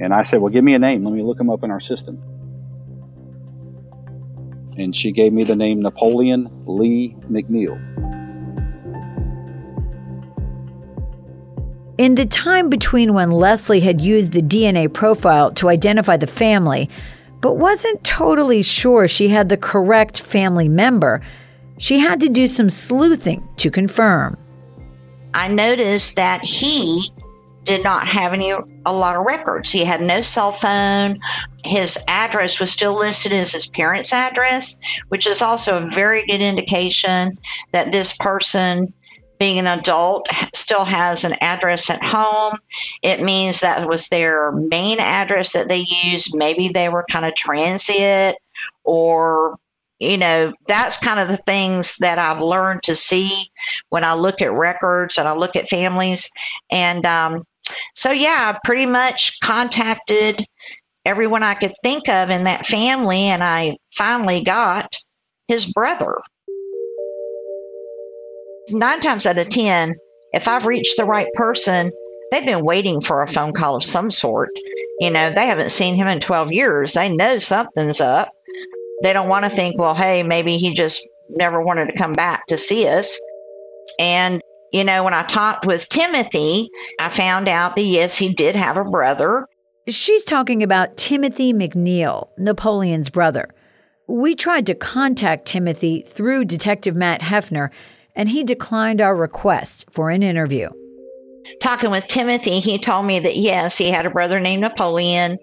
And 0.00 0.12
I 0.12 0.22
said, 0.22 0.40
Well, 0.40 0.52
give 0.52 0.64
me 0.64 0.74
a 0.74 0.78
name. 0.78 1.04
Let 1.04 1.14
me 1.14 1.22
look 1.22 1.40
him 1.40 1.50
up 1.50 1.64
in 1.64 1.70
our 1.70 1.80
system. 1.80 2.22
And 4.76 4.94
she 4.94 5.10
gave 5.12 5.32
me 5.32 5.44
the 5.44 5.56
name 5.56 5.80
Napoleon 5.80 6.50
Lee 6.66 7.16
McNeil. 7.30 7.80
In 11.96 12.14
the 12.14 12.26
time 12.26 12.68
between 12.68 13.14
when 13.14 13.30
Leslie 13.30 13.80
had 13.80 14.02
used 14.02 14.32
the 14.32 14.42
DNA 14.42 14.92
profile 14.92 15.50
to 15.52 15.70
identify 15.70 16.18
the 16.18 16.26
family, 16.26 16.90
but 17.46 17.58
wasn't 17.58 18.02
totally 18.02 18.60
sure 18.60 19.06
she 19.06 19.28
had 19.28 19.48
the 19.48 19.56
correct 19.56 20.20
family 20.20 20.68
member, 20.68 21.22
she 21.78 22.00
had 22.00 22.18
to 22.18 22.28
do 22.28 22.48
some 22.48 22.68
sleuthing 22.68 23.48
to 23.58 23.70
confirm. 23.70 24.36
I 25.32 25.46
noticed 25.46 26.16
that 26.16 26.44
he 26.44 27.08
did 27.62 27.84
not 27.84 28.04
have 28.08 28.32
any 28.32 28.50
a 28.50 28.92
lot 28.92 29.14
of 29.14 29.24
records. 29.24 29.70
He 29.70 29.84
had 29.84 30.00
no 30.00 30.22
cell 30.22 30.50
phone. 30.50 31.20
His 31.64 31.96
address 32.08 32.58
was 32.58 32.72
still 32.72 32.98
listed 32.98 33.32
as 33.32 33.52
his 33.52 33.68
parents' 33.68 34.12
address, 34.12 34.76
which 35.10 35.28
is 35.28 35.40
also 35.40 35.76
a 35.76 35.90
very 35.94 36.26
good 36.26 36.40
indication 36.40 37.38
that 37.70 37.92
this 37.92 38.12
person 38.16 38.92
being 39.38 39.58
an 39.58 39.66
adult 39.66 40.26
still 40.54 40.84
has 40.84 41.24
an 41.24 41.34
address 41.40 41.90
at 41.90 42.02
home. 42.04 42.58
It 43.02 43.22
means 43.22 43.60
that 43.60 43.88
was 43.88 44.08
their 44.08 44.52
main 44.52 44.98
address 44.98 45.52
that 45.52 45.68
they 45.68 45.86
used. 46.04 46.34
Maybe 46.34 46.68
they 46.68 46.88
were 46.88 47.04
kind 47.10 47.24
of 47.24 47.34
transit 47.34 48.36
or 48.84 49.58
you 49.98 50.18
know, 50.18 50.52
that's 50.68 50.98
kind 50.98 51.20
of 51.20 51.28
the 51.28 51.38
things 51.38 51.96
that 52.00 52.18
I've 52.18 52.42
learned 52.42 52.82
to 52.82 52.94
see 52.94 53.50
when 53.88 54.04
I 54.04 54.14
look 54.14 54.42
at 54.42 54.52
records 54.52 55.16
and 55.16 55.26
I 55.26 55.32
look 55.32 55.56
at 55.56 55.68
families. 55.68 56.30
And 56.70 57.06
um, 57.06 57.46
so, 57.94 58.10
yeah, 58.10 58.52
I 58.54 58.58
pretty 58.62 58.86
much 58.86 59.40
contacted 59.40 60.44
everyone 61.06 61.42
I 61.42 61.54
could 61.54 61.74
think 61.82 62.08
of 62.08 62.30
in 62.30 62.44
that 62.44 62.66
family, 62.66 63.22
and 63.22 63.42
I 63.42 63.78
finally 63.92 64.42
got 64.42 64.96
his 65.48 65.64
brother. 65.64 66.18
Nine 68.70 69.00
times 69.00 69.26
out 69.26 69.38
of 69.38 69.50
10, 69.50 69.94
if 70.32 70.48
I've 70.48 70.66
reached 70.66 70.96
the 70.96 71.04
right 71.04 71.28
person, 71.34 71.92
they've 72.30 72.44
been 72.44 72.64
waiting 72.64 73.00
for 73.00 73.22
a 73.22 73.32
phone 73.32 73.52
call 73.52 73.76
of 73.76 73.84
some 73.84 74.10
sort. 74.10 74.50
You 75.00 75.10
know, 75.10 75.32
they 75.34 75.46
haven't 75.46 75.70
seen 75.70 75.94
him 75.94 76.06
in 76.06 76.20
12 76.20 76.52
years. 76.52 76.94
They 76.94 77.08
know 77.08 77.38
something's 77.38 78.00
up 78.00 78.30
they 79.02 79.12
don't 79.12 79.28
want 79.28 79.44
to 79.44 79.50
think, 79.50 79.78
well, 79.78 79.94
hey, 79.94 80.22
maybe 80.22 80.56
he 80.56 80.74
just 80.74 81.06
never 81.28 81.60
wanted 81.60 81.86
to 81.86 81.98
come 81.98 82.12
back 82.12 82.46
to 82.46 82.58
see 82.58 82.86
us. 82.86 83.18
And, 83.98 84.40
you 84.72 84.84
know, 84.84 85.04
when 85.04 85.14
I 85.14 85.22
talked 85.24 85.66
with 85.66 85.88
Timothy, 85.88 86.68
I 86.98 87.08
found 87.08 87.48
out 87.48 87.76
that 87.76 87.82
yes, 87.82 88.16
he 88.16 88.32
did 88.32 88.56
have 88.56 88.76
a 88.76 88.84
brother. 88.84 89.46
She's 89.88 90.24
talking 90.24 90.62
about 90.62 90.96
Timothy 90.96 91.52
McNeil, 91.52 92.28
Napoleon's 92.38 93.10
brother. 93.10 93.50
We 94.08 94.34
tried 94.34 94.66
to 94.66 94.74
contact 94.74 95.46
Timothy 95.46 96.02
through 96.02 96.44
Detective 96.44 96.96
Matt 96.96 97.20
Hefner, 97.20 97.70
and 98.16 98.28
he 98.28 98.42
declined 98.42 99.00
our 99.00 99.14
request 99.14 99.86
for 99.90 100.10
an 100.10 100.22
interview. 100.22 100.68
Talking 101.60 101.90
with 101.90 102.06
Timothy, 102.06 102.58
he 102.58 102.78
told 102.78 103.06
me 103.06 103.20
that 103.20 103.36
yes, 103.36 103.78
he 103.78 103.90
had 103.90 104.06
a 104.06 104.10
brother 104.10 104.40
named 104.40 104.62
Napoleon. 104.62 105.38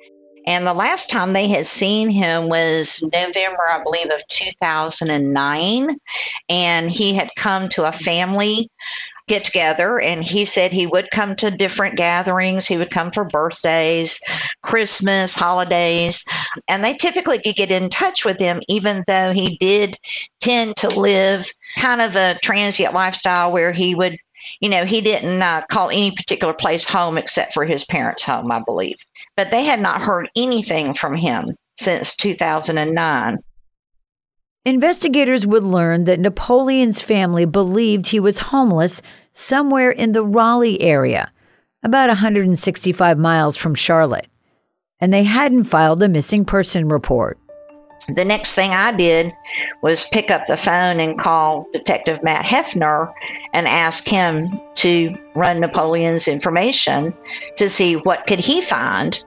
And 0.46 0.68
the 0.68 0.74
last 0.74 1.10
time 1.10 1.32
they 1.32 1.48
had 1.48 1.66
seen 1.66 2.10
him 2.10 2.50
was 2.50 3.02
November, 3.02 3.64
I 3.70 3.82
believe, 3.82 4.12
of 4.12 4.22
2009. 4.28 5.88
And 6.50 6.92
he 6.92 7.14
had 7.14 7.30
come 7.38 7.70
to 7.70 7.88
a 7.88 7.94
family 7.94 8.70
get 9.28 9.46
together 9.46 10.00
and 10.00 10.24
he 10.24 10.44
said 10.44 10.72
he 10.72 10.86
would 10.86 11.10
come 11.12 11.36
to 11.36 11.50
different 11.50 11.96
gatherings 11.96 12.68
he 12.68 12.78
would 12.78 12.92
come 12.92 13.10
for 13.12 13.24
birthdays 13.24 14.20
christmas 14.62 15.34
holidays 15.34 16.26
and 16.68 16.84
they 16.84 16.94
typically 16.94 17.40
could 17.40 17.56
get 17.56 17.72
in 17.72 17.90
touch 17.90 18.26
with 18.26 18.38
him 18.40 18.62
even 18.68 19.04
though 19.08 19.32
he 19.32 19.58
did 19.58 19.98
tend 20.42 20.76
to 20.76 20.90
live 21.00 21.50
kind 21.78 22.02
of 22.02 22.16
a 22.16 22.38
transient 22.44 22.94
lifestyle 22.94 23.52
where 23.52 23.72
he 23.72 23.96
would 23.96 24.18
you 24.60 24.70
know, 24.70 24.84
he 24.84 25.02
didn't 25.02 25.42
uh, 25.42 25.64
call 25.70 25.90
any 25.90 26.12
particular 26.12 26.54
place 26.54 26.84
home 26.84 27.18
except 27.18 27.54
for 27.54 27.66
his 27.66 27.86
parents' 27.86 28.24
home, 28.24 28.52
I 28.52 28.60
believe. 28.60 28.98
But 29.38 29.52
they 29.52 29.64
had 29.64 29.80
not 29.80 30.02
heard 30.02 30.30
anything 30.36 30.94
from 30.94 31.16
him 31.16 31.56
since 31.78 32.16
2009. 32.18 33.38
Investigators 34.65 35.45
would 35.45 35.63
learn 35.63 36.06
that 36.06 36.21
Napoleon's 36.21 37.02
family 37.02 37.43
believed 37.43 38.08
he 38.08 38.19
was 38.19 38.38
homeless 38.38 39.02
somewhere 39.34 39.91
in 39.91 40.13
the 40.13 40.23
Raleigh 40.23 40.82
area, 40.82 41.32
about 41.84 42.08
165 42.08 43.17
miles 43.17 43.58
from 43.58 43.76
Charlotte, 43.76 44.28
and 45.02 45.13
they 45.13 45.23
hadn't 45.23 45.65
filed 45.65 46.02
a 46.02 46.08
missing 46.08 46.45
person 46.45 46.88
report 46.88 47.38
the 48.08 48.26
next 48.26 48.54
thing 48.54 48.71
I 48.71 48.91
did 48.91 49.34
was 49.82 50.06
pick 50.12 50.30
up 50.30 50.47
the 50.47 50.58
phone 50.58 50.99
and 50.99 51.19
call 51.19 51.67
Detective 51.71 52.21
Matt 52.21 52.45
Hefner 52.45 53.13
and 53.54 53.67
ask 53.67 54.06
him 54.06 54.60
to 54.76 55.15
run 55.36 55.60
Napoleon's 55.60 56.28
information 56.28 57.13
to 57.58 57.69
see 57.69 57.95
what 57.95 58.28
could 58.28 58.39
he 58.39 58.62
find. 58.62 59.23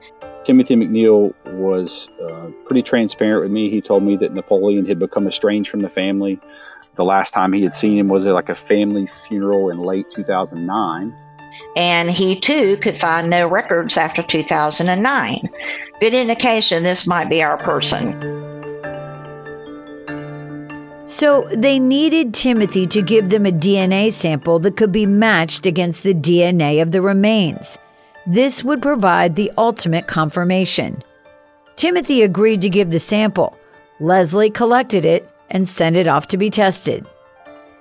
Timothy 0.46 0.76
McNeil 0.76 1.34
was 1.54 2.08
uh, 2.22 2.46
pretty 2.66 2.80
transparent 2.80 3.42
with 3.42 3.50
me. 3.50 3.68
He 3.68 3.80
told 3.80 4.04
me 4.04 4.16
that 4.18 4.32
Napoleon 4.32 4.86
had 4.86 4.96
become 4.96 5.26
estranged 5.26 5.68
from 5.68 5.80
the 5.80 5.90
family. 5.90 6.38
The 6.94 7.02
last 7.02 7.32
time 7.32 7.52
he 7.52 7.62
had 7.62 7.74
seen 7.74 7.98
him 7.98 8.06
was 8.06 8.24
at 8.26 8.32
like 8.32 8.48
a 8.48 8.54
family 8.54 9.08
funeral 9.26 9.70
in 9.70 9.80
late 9.80 10.08
2009. 10.12 11.20
And 11.76 12.08
he 12.08 12.38
too 12.38 12.76
could 12.76 12.96
find 12.96 13.28
no 13.28 13.48
records 13.48 13.96
after 13.96 14.22
2009. 14.22 15.48
Good 15.98 16.14
indication 16.14 16.84
this 16.84 17.08
might 17.08 17.28
be 17.28 17.42
our 17.42 17.56
person. 17.56 18.12
So 21.06 21.48
they 21.56 21.80
needed 21.80 22.32
Timothy 22.32 22.86
to 22.86 23.02
give 23.02 23.30
them 23.30 23.46
a 23.46 23.50
DNA 23.50 24.12
sample 24.12 24.60
that 24.60 24.76
could 24.76 24.92
be 24.92 25.06
matched 25.06 25.66
against 25.66 26.04
the 26.04 26.14
DNA 26.14 26.80
of 26.80 26.92
the 26.92 27.02
remains. 27.02 27.78
This 28.26 28.64
would 28.64 28.82
provide 28.82 29.36
the 29.36 29.52
ultimate 29.56 30.08
confirmation. 30.08 31.02
Timothy 31.76 32.22
agreed 32.22 32.60
to 32.62 32.68
give 32.68 32.90
the 32.90 32.98
sample. 32.98 33.56
Leslie 34.00 34.50
collected 34.50 35.06
it 35.06 35.30
and 35.50 35.68
sent 35.68 35.96
it 35.96 36.08
off 36.08 36.26
to 36.28 36.36
be 36.36 36.50
tested. 36.50 37.06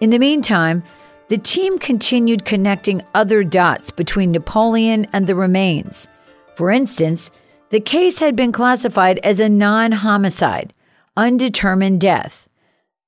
In 0.02 0.12
the 0.12 0.20
meantime, 0.20 0.84
the 1.30 1.38
team 1.40 1.80
continued 1.80 2.46
connecting 2.46 3.02
other 3.16 3.44
dots 3.44 3.90
between 3.90 4.32
Napoleon 4.32 5.08
and 5.14 5.26
the 5.26 5.34
remains. 5.34 6.08
For 6.56 6.70
instance, 6.70 7.32
the 7.70 7.80
case 7.80 8.20
had 8.20 8.36
been 8.36 8.52
classified 8.52 9.18
as 9.24 9.40
a 9.40 9.50
non 9.50 9.94
homicide, 9.94 10.74
undetermined 11.18 12.00
death. 12.00 12.48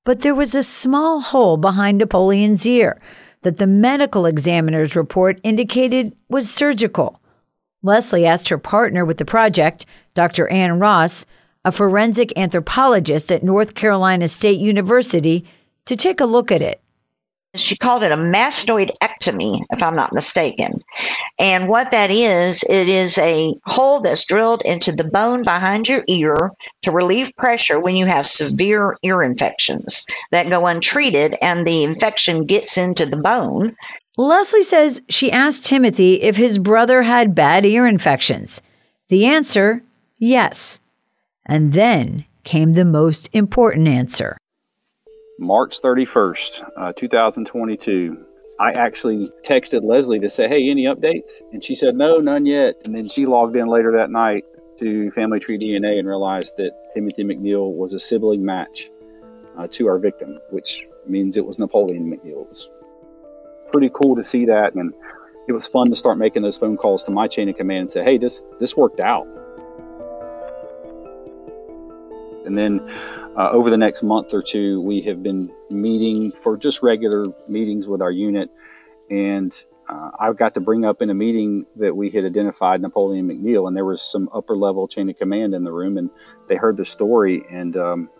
But 0.04 0.20
there 0.20 0.34
was 0.34 0.56
a 0.56 0.64
small 0.64 1.20
hole 1.20 1.56
behind 1.56 1.98
Napoleon's 1.98 2.66
ear 2.66 3.00
that 3.42 3.58
the 3.58 3.66
medical 3.68 4.26
examiner's 4.26 4.96
report 4.96 5.38
indicated 5.44 6.16
was 6.28 6.50
surgical. 6.50 7.20
Leslie 7.82 8.26
asked 8.26 8.48
her 8.48 8.58
partner 8.58 9.04
with 9.04 9.18
the 9.18 9.24
project, 9.24 9.86
Dr. 10.14 10.48
Ann 10.48 10.78
Ross, 10.78 11.24
a 11.64 11.72
forensic 11.72 12.32
anthropologist 12.36 13.30
at 13.30 13.42
North 13.42 13.74
Carolina 13.74 14.28
State 14.28 14.60
University, 14.60 15.44
to 15.86 15.96
take 15.96 16.20
a 16.20 16.26
look 16.26 16.50
at 16.50 16.62
it 16.62 16.80
she 17.54 17.76
called 17.76 18.02
it 18.02 18.12
a 18.12 18.16
mastoidectomy, 18.16 19.64
if 19.70 19.82
I'm 19.82 19.96
not 19.96 20.12
mistaken. 20.12 20.82
And 21.38 21.68
what 21.68 21.90
that 21.90 22.10
is, 22.10 22.62
it 22.68 22.88
is 22.88 23.16
a 23.18 23.54
hole 23.64 24.00
that's 24.00 24.24
drilled 24.24 24.62
into 24.62 24.92
the 24.92 25.04
bone 25.04 25.42
behind 25.42 25.88
your 25.88 26.04
ear 26.08 26.52
to 26.82 26.90
relieve 26.92 27.34
pressure 27.36 27.80
when 27.80 27.96
you 27.96 28.06
have 28.06 28.26
severe 28.26 28.96
ear 29.02 29.22
infections 29.22 30.06
that 30.30 30.50
go 30.50 30.66
untreated 30.66 31.36
and 31.40 31.66
the 31.66 31.84
infection 31.84 32.44
gets 32.44 32.76
into 32.76 33.06
the 33.06 33.16
bone. 33.16 33.76
Leslie 34.20 34.64
says 34.64 35.00
she 35.08 35.30
asked 35.30 35.64
Timothy 35.64 36.14
if 36.22 36.36
his 36.36 36.58
brother 36.58 37.02
had 37.02 37.36
bad 37.36 37.64
ear 37.64 37.86
infections. 37.86 38.60
The 39.06 39.26
answer, 39.26 39.84
yes. 40.18 40.80
And 41.46 41.72
then 41.72 42.24
came 42.42 42.72
the 42.72 42.84
most 42.84 43.30
important 43.32 43.86
answer. 43.86 44.36
March 45.38 45.80
31st, 45.80 46.68
uh, 46.76 46.92
2022, 46.96 48.18
I 48.58 48.72
actually 48.72 49.30
texted 49.44 49.84
Leslie 49.84 50.18
to 50.18 50.28
say, 50.28 50.48
"Hey, 50.48 50.68
any 50.68 50.86
updates?" 50.86 51.40
And 51.52 51.62
she 51.62 51.76
said, 51.76 51.94
"No, 51.94 52.18
none 52.18 52.44
yet." 52.44 52.74
And 52.84 52.92
then 52.96 53.08
she 53.08 53.24
logged 53.24 53.54
in 53.54 53.68
later 53.68 53.92
that 53.92 54.10
night 54.10 54.44
to 54.80 55.12
Family 55.12 55.38
Tree 55.38 55.58
DNA 55.58 55.96
and 56.00 56.08
realized 56.08 56.56
that 56.56 56.72
Timothy 56.92 57.22
McNeil 57.22 57.72
was 57.72 57.92
a 57.92 58.00
sibling 58.00 58.44
match 58.44 58.90
uh, 59.56 59.68
to 59.70 59.86
our 59.86 59.98
victim, 59.98 60.40
which 60.50 60.88
means 61.06 61.36
it 61.36 61.46
was 61.46 61.60
Napoleon 61.60 62.10
McNeil. 62.10 62.68
Pretty 63.72 63.90
cool 63.94 64.16
to 64.16 64.22
see 64.22 64.44
that, 64.46 64.74
and 64.74 64.94
it 65.46 65.52
was 65.52 65.66
fun 65.66 65.90
to 65.90 65.96
start 65.96 66.18
making 66.18 66.42
those 66.42 66.58
phone 66.58 66.76
calls 66.76 67.04
to 67.04 67.10
my 67.10 67.28
chain 67.28 67.48
of 67.48 67.56
command 67.56 67.80
and 67.80 67.92
say, 67.92 68.04
"Hey, 68.04 68.18
this 68.18 68.44
this 68.60 68.76
worked 68.76 69.00
out." 69.00 69.26
And 72.46 72.56
then 72.56 72.80
uh, 73.36 73.50
over 73.50 73.68
the 73.68 73.76
next 73.76 74.02
month 74.02 74.32
or 74.32 74.42
two, 74.42 74.80
we 74.80 75.02
have 75.02 75.22
been 75.22 75.52
meeting 75.68 76.32
for 76.32 76.56
just 76.56 76.82
regular 76.82 77.26
meetings 77.46 77.86
with 77.86 78.00
our 78.00 78.10
unit, 78.10 78.50
and 79.10 79.52
uh, 79.88 80.10
I 80.18 80.32
got 80.32 80.54
to 80.54 80.60
bring 80.60 80.84
up 80.84 81.00
in 81.00 81.10
a 81.10 81.14
meeting 81.14 81.64
that 81.76 81.96
we 81.96 82.10
had 82.10 82.24
identified 82.24 82.82
Napoleon 82.82 83.28
McNeil, 83.28 83.68
and 83.68 83.76
there 83.76 83.84
was 83.84 84.02
some 84.02 84.28
upper 84.34 84.56
level 84.56 84.86
chain 84.86 85.08
of 85.08 85.16
command 85.16 85.54
in 85.54 85.64
the 85.64 85.72
room, 85.72 85.96
and 85.96 86.10
they 86.46 86.56
heard 86.56 86.76
the 86.76 86.84
story. 86.84 87.42
And 87.50 87.76
um, 87.76 88.10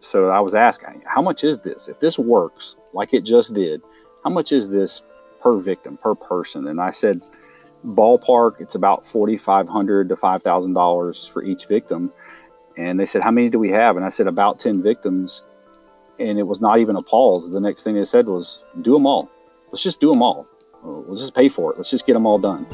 so 0.00 0.28
I 0.28 0.40
was 0.40 0.54
asking, 0.54 1.02
how 1.06 1.22
much 1.22 1.44
is 1.44 1.60
this? 1.60 1.88
If 1.88 2.00
this 2.00 2.18
works 2.18 2.76
like 2.92 3.14
it 3.14 3.24
just 3.24 3.54
did, 3.54 3.82
how 4.24 4.30
much 4.30 4.52
is 4.52 4.70
this 4.70 5.02
per 5.40 5.56
victim, 5.56 5.96
per 5.96 6.14
person? 6.14 6.66
And 6.66 6.80
I 6.80 6.90
said, 6.90 7.20
ballpark, 7.86 8.60
it's 8.60 8.74
about 8.74 9.06
4,500 9.06 10.08
to 10.08 10.16
$5,000 10.16 11.30
for 11.30 11.42
each 11.42 11.66
victim. 11.66 12.12
And 12.76 12.98
they 12.98 13.06
said, 13.06 13.22
how 13.22 13.30
many 13.30 13.48
do 13.48 13.58
we 13.58 13.70
have? 13.70 13.96
And 13.96 14.04
I 14.04 14.10
said, 14.10 14.26
about 14.26 14.60
10 14.60 14.82
victims. 14.82 15.42
And 16.18 16.38
it 16.38 16.46
was 16.46 16.60
not 16.60 16.78
even 16.78 16.96
a 16.96 17.02
pause. 17.02 17.50
The 17.50 17.60
next 17.60 17.82
thing 17.82 17.94
they 17.94 18.04
said 18.04 18.26
was, 18.26 18.62
do 18.82 18.92
them 18.92 19.06
all. 19.06 19.30
Let's 19.70 19.82
just 19.82 20.00
do 20.00 20.10
them 20.10 20.22
all. 20.22 20.46
We'll 20.82 21.16
just 21.16 21.34
pay 21.34 21.48
for 21.48 21.72
it. 21.72 21.76
Let's 21.76 21.90
just 21.90 22.06
get 22.06 22.14
them 22.14 22.26
all 22.26 22.38
done. 22.38 22.66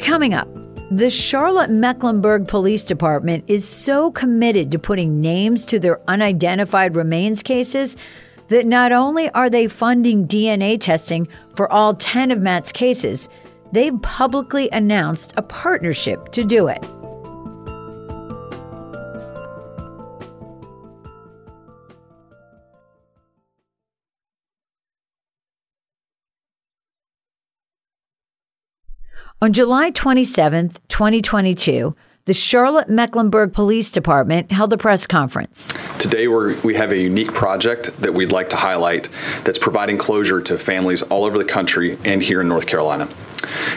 Coming 0.00 0.34
up, 0.34 0.48
the 0.90 1.10
Charlotte 1.10 1.70
Mecklenburg 1.70 2.48
Police 2.48 2.84
Department 2.84 3.44
is 3.46 3.68
so 3.68 4.10
committed 4.10 4.72
to 4.72 4.78
putting 4.78 5.20
names 5.20 5.66
to 5.66 5.78
their 5.78 6.00
unidentified 6.08 6.96
remains 6.96 7.42
cases 7.42 7.96
that 8.48 8.66
not 8.66 8.92
only 8.92 9.30
are 9.30 9.50
they 9.50 9.68
funding 9.68 10.26
DNA 10.26 10.80
testing 10.80 11.28
for 11.54 11.70
all 11.72 11.94
10 11.94 12.30
of 12.30 12.40
Matt's 12.40 12.72
cases, 12.72 13.28
they've 13.72 14.00
publicly 14.02 14.68
announced 14.70 15.34
a 15.36 15.42
partnership 15.42 16.32
to 16.32 16.44
do 16.44 16.68
it. 16.68 16.84
On 29.40 29.52
July 29.52 29.90
27, 29.90 30.70
2022, 30.88 31.94
the 32.28 32.34
Charlotte 32.34 32.90
Mecklenburg 32.90 33.54
Police 33.54 33.90
Department 33.90 34.52
held 34.52 34.70
a 34.74 34.76
press 34.76 35.06
conference. 35.06 35.72
Today, 35.98 36.28
we 36.28 36.56
we 36.56 36.74
have 36.74 36.92
a 36.92 36.98
unique 36.98 37.32
project 37.32 37.98
that 38.02 38.12
we'd 38.12 38.32
like 38.32 38.50
to 38.50 38.56
highlight 38.56 39.08
that's 39.44 39.56
providing 39.56 39.96
closure 39.96 40.38
to 40.42 40.58
families 40.58 41.00
all 41.00 41.24
over 41.24 41.38
the 41.38 41.44
country 41.46 41.96
and 42.04 42.22
here 42.22 42.42
in 42.42 42.48
North 42.48 42.66
Carolina. 42.66 43.08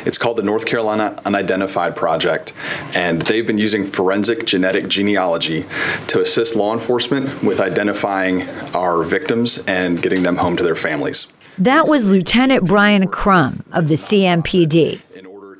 It's 0.05 0.17
called 0.17 0.35
the 0.35 0.43
North 0.43 0.65
Carolina 0.65 1.17
Unidentified 1.23 1.95
Project, 1.95 2.51
and 2.93 3.21
they've 3.21 3.47
been 3.47 3.57
using 3.57 3.87
forensic 3.87 4.45
genetic 4.45 4.89
genealogy 4.89 5.65
to 6.07 6.19
assist 6.19 6.57
law 6.57 6.73
enforcement 6.73 7.41
with 7.43 7.61
identifying 7.61 8.49
our 8.75 9.03
victims 9.03 9.59
and 9.59 10.01
getting 10.01 10.23
them 10.23 10.35
home 10.35 10.57
to 10.57 10.63
their 10.63 10.75
families. 10.75 11.27
That 11.57 11.87
was 11.87 12.11
Lieutenant 12.11 12.67
Brian 12.67 13.07
Crum 13.07 13.63
of 13.71 13.87
the 13.87 13.95
CMPD. 13.95 14.99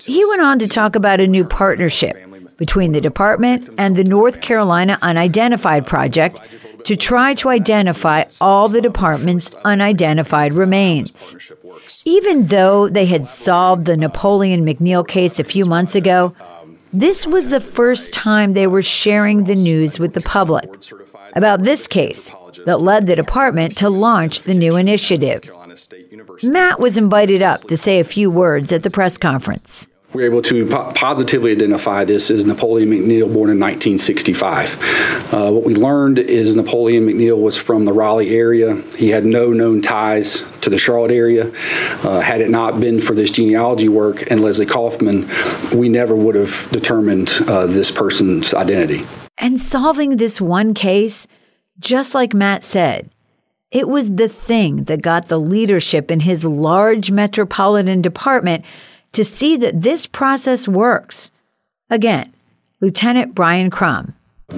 He 0.04 0.26
went 0.26 0.42
on 0.42 0.60
to 0.60 0.68
talk 0.68 0.98
about 0.98 1.22
a 1.22 1.28
new 1.28 1.46
partnership 1.46 2.18
between 2.62 2.92
the 2.92 3.02
department 3.02 3.68
and 3.80 3.96
the 3.96 4.04
North 4.04 4.40
Carolina 4.40 4.96
Unidentified 5.02 5.84
Project 5.88 6.40
to 6.84 6.96
try 6.96 7.34
to 7.34 7.50
identify 7.50 8.24
all 8.40 8.70
the 8.70 8.82
department's 8.82 9.50
unidentified 9.66 10.54
remains. 10.54 11.36
Even 12.06 12.46
though 12.46 12.88
they 12.88 13.08
had 13.08 13.26
solved 13.26 13.86
the 13.86 13.98
Napoleon 13.98 14.64
McNeil 14.64 15.08
case 15.08 15.40
a 15.40 15.44
few 15.44 15.66
months 15.66 15.96
ago, 15.96 16.36
this 16.94 17.26
was 17.26 17.50
the 17.50 17.60
first 17.60 18.14
time 18.14 18.54
they 18.54 18.68
were 18.68 18.84
sharing 18.84 19.46
the 19.46 19.56
news 19.56 20.00
with 20.00 20.14
the 20.14 20.22
public 20.22 20.70
about 21.34 21.64
this 21.64 21.88
case 21.88 22.32
that 22.68 22.80
led 22.80 23.08
the 23.08 23.16
department 23.16 23.76
to 23.78 23.90
launch 23.90 24.44
the 24.44 24.54
new 24.54 24.76
initiative. 24.76 25.42
Matt 26.44 26.80
was 26.80 26.96
invited 26.96 27.42
up 27.42 27.62
to 27.62 27.76
say 27.76 28.00
a 28.00 28.04
few 28.04 28.30
words 28.30 28.72
at 28.72 28.84
the 28.84 28.92
press 28.92 29.18
conference 29.18 29.88
were 30.14 30.24
able 30.24 30.42
to 30.42 30.66
po- 30.66 30.92
positively 30.94 31.52
identify 31.52 32.04
this 32.04 32.30
as 32.30 32.46
Napoleon 32.46 32.90
McNeil, 32.90 33.32
born 33.34 33.50
in 33.50 33.60
1965. 33.60 35.34
Uh, 35.34 35.52
what 35.52 35.64
we 35.64 35.76
learned 35.76 36.20
is 36.20 36.56
Napoleon 36.56 37.08
McNeil 37.08 37.42
was 37.42 37.56
from 37.56 37.86
the 37.86 37.94
Raleigh 37.94 38.36
area. 38.36 38.76
He 38.98 39.10
had 39.10 39.26
no 39.26 39.52
known 39.52 39.82
ties 39.82 40.44
to 40.62 40.70
the 40.70 40.78
Charlotte 40.78 41.12
area. 41.12 41.52
Uh, 42.04 42.20
had 42.20 42.42
it 42.42 42.50
not 42.50 42.80
been 42.80 43.00
for 43.00 43.14
this 43.14 43.32
genealogy 43.32 43.88
work 43.88 44.30
and 44.30 44.42
Leslie 44.42 44.66
Kaufman, 44.66 45.30
we 45.74 45.88
never 45.88 46.16
would 46.16 46.36
have 46.36 46.70
determined 46.72 47.32
uh, 47.48 47.66
this 47.66 47.92
person's 47.92 48.54
identity. 48.54 49.06
And 49.38 49.60
solving 49.60 50.18
this 50.18 50.42
one 50.42 50.74
case, 50.74 51.26
just 51.80 52.14
like 52.14 52.34
Matt 52.34 52.64
said, 52.64 53.10
it 53.72 53.88
was 53.88 54.16
the 54.16 54.28
thing 54.28 54.84
that 54.84 55.02
got 55.02 55.30
the 55.30 55.40
leadership 55.40 56.12
in 56.12 56.20
his 56.20 56.44
large 56.44 57.10
metropolitan 57.10 58.02
department 58.02 58.66
to 59.14 59.24
see 59.24 59.58
that 59.58 59.82
this 59.82 60.06
process 60.06 60.68
works. 60.68 61.32
Again, 61.90 62.34
Lieutenant 62.80 63.36
Brian 63.36 63.70
Crum. 63.70 64.16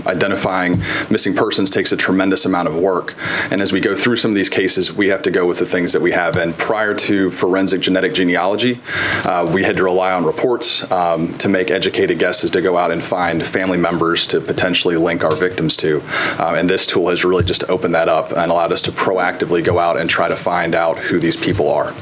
Identifying 0.08 0.82
missing 1.12 1.36
persons 1.36 1.70
takes 1.70 1.92
a 1.92 1.98
tremendous 1.98 2.46
amount 2.46 2.68
of 2.68 2.76
work. 2.76 3.14
And 3.52 3.62
as 3.62 3.72
we 3.72 3.80
go 3.80 3.96
through 3.96 4.16
some 4.16 4.32
of 4.32 4.36
these 4.36 4.50
cases, 4.50 4.92
we 4.92 5.08
have 5.10 5.22
to 5.24 5.32
go 5.32 5.46
with 5.46 5.60
the 5.60 5.66
things 5.66 5.94
that 5.94 6.02
we 6.02 6.12
have. 6.12 6.36
And 6.36 6.58
prior 6.58 6.96
to 6.96 7.30
forensic 7.30 7.82
genetic 7.82 8.14
genealogy, 8.14 8.80
uh, 9.24 9.50
we 9.54 9.64
had 9.64 9.78
to 9.78 9.84
rely 9.84 10.12
on 10.14 10.26
reports 10.26 10.90
um, 10.92 11.38
to 11.38 11.48
make 11.48 11.70
educated 11.70 12.18
guesses 12.18 12.50
to 12.52 12.62
go 12.62 12.76
out 12.78 12.92
and 12.92 13.04
find 13.04 13.46
family 13.46 13.78
members 13.78 14.26
to 14.28 14.42
potentially 14.42 14.98
link 14.98 15.24
our 15.24 15.36
victims 15.36 15.78
to. 15.78 16.02
Uh, 16.40 16.56
and 16.58 16.68
this 16.68 16.88
tool 16.88 17.10
has 17.10 17.24
really 17.24 17.44
just 17.44 17.64
opened 17.70 17.94
that 17.94 18.10
up 18.10 18.32
and 18.32 18.52
allowed 18.52 18.72
us 18.72 18.82
to 18.84 18.92
proactively 18.92 19.64
go 19.64 19.78
out 19.78 20.00
and 20.00 20.10
try 20.10 20.28
to 20.28 20.36
find 20.36 20.74
out 20.74 20.98
who 20.98 21.20
these 21.20 21.36
people 21.36 21.72
are. 21.72 21.94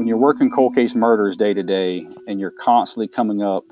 When 0.00 0.08
you're 0.08 0.16
working 0.16 0.50
cold 0.50 0.74
case 0.74 0.94
murders 0.94 1.36
day 1.36 1.52
to 1.52 1.62
day 1.62 2.08
and 2.26 2.40
you're 2.40 2.50
constantly 2.50 3.06
coming 3.06 3.42
up 3.42 3.66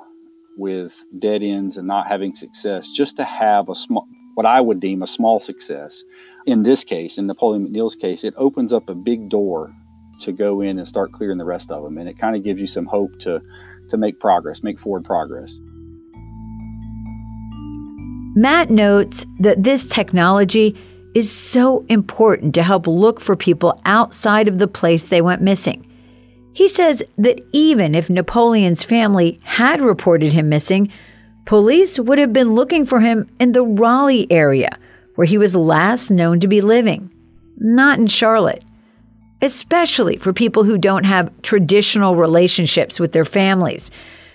with 0.59 1.07
dead 1.19 1.43
ends 1.43 1.79
and 1.79 1.89
not 1.89 2.07
having 2.07 2.35
success, 2.35 2.91
just 2.91 3.17
to 3.17 3.25
have 3.25 3.71
a 3.71 3.75
small, 3.75 4.07
what 4.35 4.45
I 4.45 4.61
would 4.61 4.79
deem 4.79 5.03
a 5.03 5.07
small 5.07 5.41
success, 5.41 6.05
in 6.45 6.65
this 6.65 6.85
case, 6.85 7.17
in 7.17 7.27
Napoleon 7.27 7.67
McNeil's 7.67 7.97
case, 7.97 8.25
it 8.25 8.35
opens 8.37 8.75
up 8.75 8.91
a 8.91 8.95
big 8.95 9.31
door 9.31 9.75
to 10.21 10.33
go 10.33 10.61
in 10.61 10.79
and 10.79 10.87
start 10.87 11.13
clearing 11.13 11.39
the 11.39 11.47
rest 11.47 11.71
of 11.71 11.83
them, 11.83 11.97
and 11.97 12.11
it 12.11 12.19
kind 12.19 12.37
of 12.37 12.45
gives 12.45 12.61
you 12.61 12.67
some 12.67 12.85
hope 12.85 13.19
to 13.21 13.41
to 13.89 13.97
make 13.97 14.21
progress, 14.21 14.63
make 14.63 14.79
forward 14.79 15.05
progress. 15.05 15.59
Matt 18.37 18.69
notes 18.69 19.25
that 19.39 19.63
this 19.63 19.89
technology 19.89 20.77
is 21.15 21.33
so 21.33 21.87
important 21.89 22.55
to 22.57 22.63
help 22.63 22.87
look 22.87 23.19
for 23.19 23.35
people 23.35 23.81
outside 23.87 24.47
of 24.47 24.59
the 24.59 24.69
place 24.69 25.09
they 25.09 25.23
went 25.23 25.41
missing. 25.41 25.88
He 26.59 26.67
says 26.67 27.05
that 27.19 27.39
even 27.53 27.95
if 27.95 28.11
Napoleon's 28.11 28.83
family 28.83 29.39
had 29.45 29.81
reported 29.81 30.33
him 30.33 30.49
missing, 30.49 30.91
police 31.45 32.01
would 32.01 32.19
have 32.19 32.33
been 32.33 32.57
looking 32.57 32.85
for 32.85 32.99
him 32.99 33.31
in 33.39 33.53
the 33.53 33.63
Raleigh 33.63 34.27
area, 34.29 34.77
where 35.15 35.25
he 35.25 35.39
was 35.39 35.55
last 35.55 36.11
known 36.11 36.41
to 36.41 36.49
be 36.49 36.61
living, 36.61 37.13
not 37.59 38.01
in 38.01 38.09
Charlotte. 38.09 38.65
Especially 39.41 40.17
for 40.17 40.33
people 40.33 40.65
who 40.65 40.79
don't 40.79 41.05
have 41.05 41.31
traditional 41.43 42.17
relationships 42.17 42.99
with 42.99 43.13
their 43.13 43.25
families, 43.25 43.93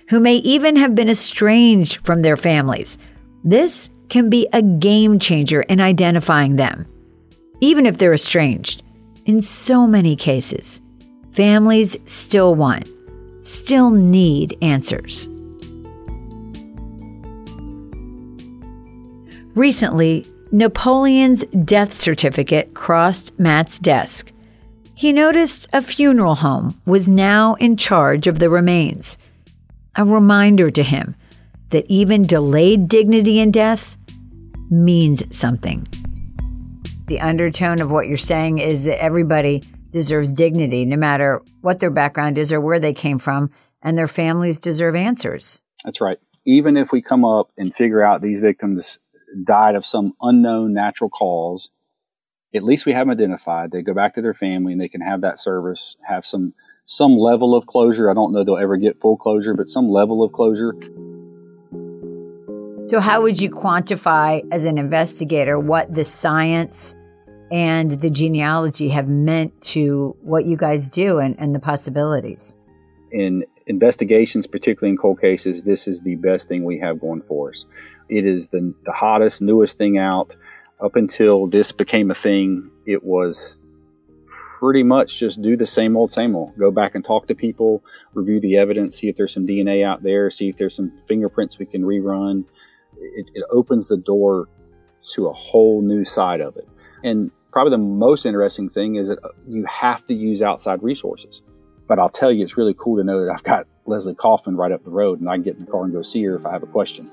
who 0.07 0.21
may 0.21 0.35
even 0.35 0.77
have 0.77 0.95
been 0.95 1.09
estranged 1.09 2.05
from 2.05 2.21
their 2.21 2.37
families. 2.37 2.97
This 3.43 3.89
can 4.07 4.29
be 4.29 4.47
a 4.53 4.61
game 4.61 5.19
changer 5.19 5.63
in 5.63 5.81
identifying 5.81 6.55
them, 6.55 6.85
even 7.59 7.85
if 7.85 7.97
they're 7.97 8.13
estranged, 8.13 8.81
in 9.25 9.41
so 9.41 9.85
many 9.85 10.15
cases 10.15 10.79
families 11.33 11.97
still 12.05 12.55
want, 12.55 12.87
still 13.41 13.89
need 13.91 14.57
answers. 14.61 15.27
Recently, 19.55 20.25
Napoleon's 20.51 21.45
death 21.45 21.93
certificate 21.93 22.73
crossed 22.73 23.37
Matt's 23.39 23.79
desk. 23.79 24.31
He 24.95 25.11
noticed 25.11 25.67
a 25.73 25.81
funeral 25.81 26.35
home 26.35 26.79
was 26.85 27.07
now 27.07 27.55
in 27.55 27.77
charge 27.77 28.27
of 28.27 28.39
the 28.39 28.49
remains. 28.49 29.17
A 29.95 30.05
reminder 30.05 30.69
to 30.71 30.83
him 30.83 31.15
that 31.69 31.85
even 31.87 32.23
delayed 32.23 32.87
dignity 32.87 33.39
in 33.39 33.51
death 33.51 33.97
means 34.69 35.23
something. 35.35 35.87
the 37.07 37.19
undertone 37.19 37.81
of 37.81 37.91
what 37.91 38.07
you're 38.07 38.17
saying 38.17 38.59
is 38.59 38.83
that 38.83 39.01
everybody 39.01 39.63
deserves 39.93 40.33
dignity, 40.33 40.83
no 40.83 40.97
matter 40.97 41.41
what 41.61 41.79
their 41.79 41.91
background 41.91 42.37
is 42.37 42.51
or 42.51 42.59
where 42.59 42.79
they 42.79 42.93
came 42.93 43.19
from, 43.19 43.49
and 43.81 43.97
their 43.97 44.07
families 44.07 44.59
deserve 44.59 44.95
answers. 44.95 45.61
That's 45.85 46.01
right. 46.01 46.19
Even 46.45 46.75
if 46.75 46.91
we 46.91 47.01
come 47.01 47.23
up 47.23 47.51
and 47.57 47.73
figure 47.73 48.03
out 48.03 48.21
these 48.21 48.39
victims 48.39 48.99
died 49.43 49.75
of 49.75 49.85
some 49.85 50.13
unknown 50.21 50.73
natural 50.73 51.09
cause, 51.09 51.69
at 52.53 52.63
least 52.63 52.85
we 52.85 52.93
have 52.93 53.07
them 53.07 53.13
identified. 53.13 53.71
They 53.71 53.81
go 53.81 53.93
back 53.93 54.15
to 54.15 54.21
their 54.21 54.33
family 54.33 54.73
and 54.73 54.81
they 54.81 54.89
can 54.89 55.01
have 55.01 55.21
that 55.21 55.39
service, 55.39 55.95
have 56.05 56.25
some 56.25 56.53
some 56.85 57.15
level 57.17 57.55
of 57.55 57.65
closure. 57.65 58.11
I 58.11 58.13
don't 58.13 58.33
know 58.33 58.43
they'll 58.43 58.57
ever 58.57 58.75
get 58.75 58.99
full 58.99 59.15
closure, 59.15 59.53
but 59.53 59.69
some 59.69 59.89
level 59.89 60.21
of 60.21 60.33
closure. 60.33 60.75
So, 62.85 62.99
how 62.99 63.21
would 63.21 63.39
you 63.39 63.49
quantify 63.49 64.45
as 64.51 64.65
an 64.65 64.77
investigator 64.77 65.57
what 65.57 65.93
the 65.93 66.03
science 66.03 66.95
and 67.53 68.01
the 68.01 68.09
genealogy 68.09 68.89
have 68.89 69.07
meant 69.07 69.61
to 69.61 70.17
what 70.21 70.45
you 70.45 70.57
guys 70.57 70.89
do 70.89 71.19
and, 71.19 71.35
and 71.37 71.53
the 71.53 71.59
possibilities? 71.59 72.57
In 73.11 73.45
investigations, 73.67 74.47
particularly 74.47 74.89
in 74.89 74.97
cold 74.97 75.21
cases, 75.21 75.63
this 75.63 75.87
is 75.87 76.01
the 76.01 76.15
best 76.15 76.47
thing 76.47 76.63
we 76.63 76.79
have 76.79 76.99
going 76.99 77.21
for 77.21 77.51
us. 77.51 77.67
It 78.09 78.25
is 78.25 78.49
the, 78.49 78.73
the 78.85 78.91
hottest, 78.91 79.39
newest 79.39 79.77
thing 79.77 79.99
out. 79.99 80.35
Up 80.83 80.95
until 80.95 81.45
this 81.45 81.71
became 81.71 82.09
a 82.09 82.15
thing, 82.15 82.71
it 82.87 83.03
was 83.03 83.59
pretty 84.57 84.81
much 84.81 85.19
just 85.19 85.39
do 85.43 85.55
the 85.55 85.67
same 85.67 85.95
old, 85.95 86.11
same 86.11 86.35
old. 86.35 86.57
Go 86.57 86.71
back 86.71 86.95
and 86.95 87.05
talk 87.05 87.27
to 87.27 87.35
people, 87.35 87.83
review 88.15 88.39
the 88.39 88.57
evidence, 88.57 88.97
see 88.97 89.09
if 89.09 89.15
there's 89.15 89.31
some 89.31 89.45
DNA 89.45 89.85
out 89.85 90.01
there, 90.01 90.31
see 90.31 90.49
if 90.49 90.57
there's 90.57 90.75
some 90.75 90.91
fingerprints 91.07 91.59
we 91.59 91.67
can 91.67 91.83
rerun. 91.83 92.45
It, 92.97 93.27
it 93.35 93.43
opens 93.51 93.89
the 93.89 93.97
door 93.97 94.49
to 95.13 95.27
a 95.27 95.33
whole 95.33 95.83
new 95.83 96.03
side 96.03 96.41
of 96.41 96.57
it. 96.57 96.67
And 97.03 97.29
probably 97.53 97.71
the 97.71 97.77
most 97.77 98.25
interesting 98.25 98.67
thing 98.67 98.95
is 98.95 99.09
that 99.09 99.19
you 99.47 99.63
have 99.65 100.05
to 100.07 100.13
use 100.13 100.41
outside 100.41 100.81
resources. 100.81 101.43
But 101.87 101.99
I'll 101.99 102.09
tell 102.09 102.31
you, 102.31 102.43
it's 102.43 102.57
really 102.57 102.73
cool 102.77 102.97
to 102.97 103.03
know 103.03 103.23
that 103.23 103.31
I've 103.31 103.43
got 103.43 103.67
Leslie 103.85 104.15
Kaufman 104.15 104.57
right 104.57 104.71
up 104.71 104.83
the 104.83 104.89
road 104.89 105.19
and 105.19 105.29
I 105.29 105.35
can 105.35 105.43
get 105.43 105.57
in 105.57 105.65
the 105.65 105.71
car 105.71 105.83
and 105.83 105.93
go 105.93 106.01
see 106.01 106.23
her 106.23 106.35
if 106.35 106.45
I 106.47 106.51
have 106.51 106.63
a 106.63 106.67
question. 106.67 107.11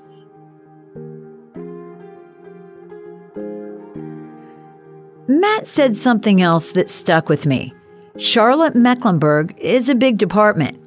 Matt 5.27 5.67
said 5.67 5.95
something 5.95 6.41
else 6.41 6.71
that 6.71 6.89
stuck 6.89 7.29
with 7.29 7.45
me. 7.45 7.73
Charlotte 8.17 8.75
Mecklenburg 8.75 9.55
is 9.59 9.89
a 9.89 9.95
big 9.95 10.17
department, 10.17 10.77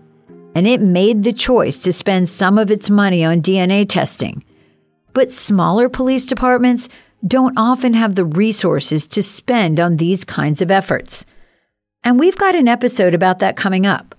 and 0.54 0.66
it 0.66 0.82
made 0.82 1.22
the 1.22 1.32
choice 1.32 1.80
to 1.82 1.92
spend 1.92 2.28
some 2.28 2.58
of 2.58 2.70
its 2.70 2.90
money 2.90 3.24
on 3.24 3.40
DNA 3.40 3.88
testing. 3.88 4.44
But 5.12 5.30
smaller 5.30 5.88
police 5.88 6.26
departments 6.26 6.88
don't 7.26 7.56
often 7.56 7.94
have 7.94 8.14
the 8.14 8.24
resources 8.24 9.08
to 9.08 9.22
spend 9.22 9.80
on 9.80 9.96
these 9.96 10.24
kinds 10.24 10.60
of 10.60 10.70
efforts. 10.70 11.24
And 12.02 12.18
we've 12.18 12.36
got 12.36 12.54
an 12.54 12.68
episode 12.68 13.14
about 13.14 13.38
that 13.38 13.56
coming 13.56 13.86
up. 13.86 14.14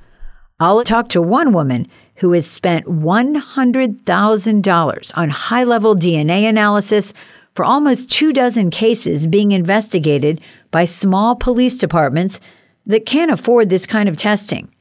I'll 0.59 0.83
talk 0.83 1.09
to 1.09 1.21
one 1.21 1.53
woman 1.53 1.87
who 2.15 2.31
has 2.31 2.49
spent 2.49 2.85
$100,000 2.85 5.17
on 5.17 5.29
high 5.29 5.63
level 5.63 5.95
DNA 5.95 6.49
analysis 6.49 7.13
for 7.53 7.63
almost 7.63 8.11
two 8.11 8.33
dozen 8.33 8.71
cases 8.71 9.27
being 9.27 9.51
investigated 9.51 10.41
by 10.71 10.85
small 10.85 11.35
police 11.35 11.77
departments 11.77 12.39
that 12.85 13.05
can't 13.05 13.31
afford 13.31 13.69
this 13.69 13.85
kind 13.85 14.09
of 14.09 14.17
testing. 14.17 14.71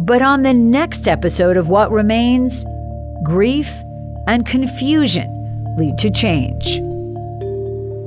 But 0.00 0.20
on 0.20 0.42
the 0.42 0.52
next 0.52 1.08
episode 1.08 1.56
of 1.56 1.68
What 1.68 1.90
Remains, 1.90 2.66
grief 3.24 3.70
and 4.26 4.44
confusion 4.44 5.35
lead 5.76 5.98
to 5.98 6.10
change. 6.10 6.80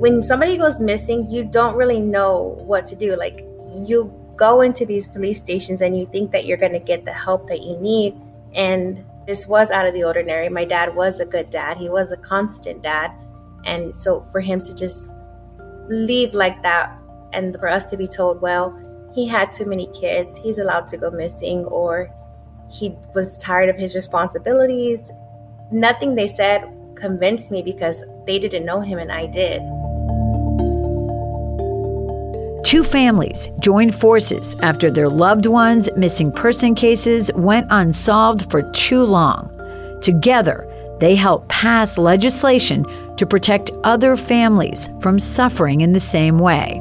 When 0.01 0.21
somebody 0.21 0.57
goes 0.57 0.79
missing, 0.79 1.27
you 1.29 1.43
don't 1.43 1.75
really 1.75 1.99
know 1.99 2.55
what 2.65 2.85
to 2.87 2.95
do. 2.95 3.15
Like, 3.15 3.45
you 3.87 4.13
go 4.35 4.61
into 4.61 4.85
these 4.85 5.07
police 5.07 5.39
stations 5.39 5.81
and 5.81 5.97
you 5.97 6.07
think 6.07 6.31
that 6.31 6.45
you're 6.45 6.57
going 6.57 6.71
to 6.71 6.79
get 6.79 7.05
the 7.05 7.13
help 7.13 7.47
that 7.47 7.61
you 7.61 7.77
need. 7.77 8.15
And 8.53 9.03
this 9.27 9.45
was 9.45 9.69
out 9.69 9.85
of 9.85 9.93
the 9.93 10.03
ordinary. 10.03 10.49
My 10.49 10.65
dad 10.65 10.95
was 10.95 11.19
a 11.19 11.25
good 11.25 11.49
dad, 11.49 11.77
he 11.77 11.89
was 11.89 12.11
a 12.11 12.17
constant 12.17 12.81
dad. 12.81 13.11
And 13.65 13.95
so 13.95 14.21
for 14.31 14.39
him 14.39 14.61
to 14.61 14.73
just 14.73 15.13
leave 15.89 16.33
like 16.33 16.63
that 16.63 16.97
and 17.33 17.55
for 17.59 17.67
us 17.67 17.85
to 17.85 17.97
be 17.97 18.07
told, 18.07 18.41
well, 18.41 18.77
he 19.13 19.27
had 19.27 19.51
too 19.51 19.65
many 19.65 19.87
kids, 19.99 20.37
he's 20.37 20.59
allowed 20.59 20.87
to 20.87 20.97
go 20.97 21.11
missing, 21.11 21.65
or 21.65 22.09
he 22.71 22.95
was 23.13 23.41
tired 23.41 23.69
of 23.69 23.75
his 23.75 23.95
responsibilities. 23.95 25.11
Nothing 25.71 26.15
they 26.15 26.27
said 26.27 26.63
convinced 26.99 27.51
me 27.51 27.61
because 27.61 28.03
they 28.25 28.37
didn't 28.37 28.65
know 28.65 28.81
him 28.81 28.99
and 28.99 29.11
I 29.11 29.25
did. 29.25 29.61
Two 32.63 32.83
families 32.83 33.49
joined 33.59 33.95
forces 33.95 34.55
after 34.61 34.91
their 34.91 35.09
loved 35.09 35.47
ones' 35.47 35.89
missing 35.95 36.31
person 36.31 36.75
cases 36.75 37.31
went 37.33 37.65
unsolved 37.71 38.51
for 38.51 38.61
too 38.73 39.03
long. 39.03 39.49
Together, 40.01 40.67
they 40.99 41.15
helped 41.15 41.47
pass 41.47 41.97
legislation 41.97 42.85
to 43.15 43.25
protect 43.25 43.71
other 43.83 44.15
families 44.15 44.89
from 44.99 45.17
suffering 45.17 45.81
in 45.81 45.93
the 45.93 45.99
same 45.99 46.37
way. 46.37 46.79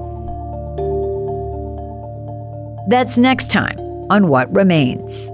That's 2.89 3.17
next 3.19 3.51
time 3.51 3.79
on 4.11 4.29
What 4.29 4.55
Remains. 4.55 5.31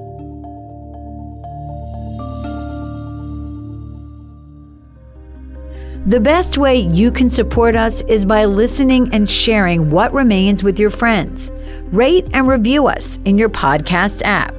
The 6.07 6.21
best 6.21 6.59
way 6.59 6.77
you 6.77 7.11
can 7.11 7.31
support 7.31 7.75
us 7.75 8.03
is 8.03 8.27
by 8.27 8.45
listening 8.45 9.09
and 9.15 9.31
sharing 9.31 9.91
what 9.91 10.13
remains 10.13 10.63
with 10.63 10.79
your 10.79 10.91
friends. 10.91 11.51
Rate 11.93 12.27
and 12.35 12.47
review 12.47 12.89
us 12.89 13.19
in 13.25 13.39
your 13.39 13.49
podcast 13.49 14.21
app. 14.23 14.55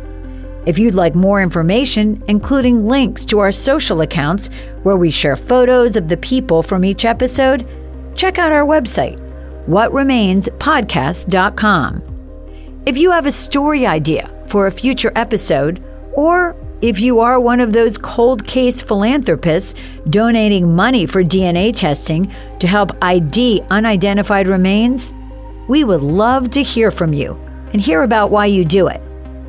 If 0.66 0.80
you'd 0.80 0.96
like 0.96 1.14
more 1.14 1.44
information, 1.44 2.24
including 2.28 2.88
links 2.88 3.26
to 3.26 3.38
our 3.38 3.52
social 3.52 4.02
accounts 4.02 4.50
where 4.82 4.98
we 4.98 5.12
share 5.12 5.36
photos 5.36 5.96
of 5.96 6.08
the 6.08 6.18
people 6.18 6.64
from 6.64 6.84
each 6.84 7.06
episode, 7.06 7.70
check 8.16 8.40
out 8.40 8.52
our 8.52 8.66
website, 8.66 9.20
whatremainspodcast.com. 9.68 12.02
If 12.88 12.98
you 12.98 13.12
have 13.12 13.28
a 13.28 13.32
story 13.32 13.86
idea 13.86 14.32
for 14.48 14.66
a 14.66 14.72
future 14.72 15.12
episode, 15.16 15.84
or 16.14 16.56
if 16.82 17.00
you 17.00 17.20
are 17.20 17.40
one 17.40 17.62
of 17.62 17.74
those 17.74 17.98
cold 17.98 18.46
case 18.46 18.82
philanthropists 18.82 19.74
donating 20.10 20.76
money 20.76 21.06
for 21.06 21.24
DNA 21.24 21.74
testing 21.76 22.34
to 22.60 22.68
help 22.68 22.92
ID 23.02 23.62
unidentified 23.70 24.48
remains, 24.48 25.14
we 25.68 25.84
would 25.84 26.02
love 26.02 26.52
to 26.52 26.62
hear 26.62 26.92
from 26.92 27.12
you 27.14 27.34
and 27.74 27.82
hear 27.82 28.04
about 28.04 28.30
why 28.30 28.46
you 28.46 28.64
do 28.66 28.88
it. 28.88 29.02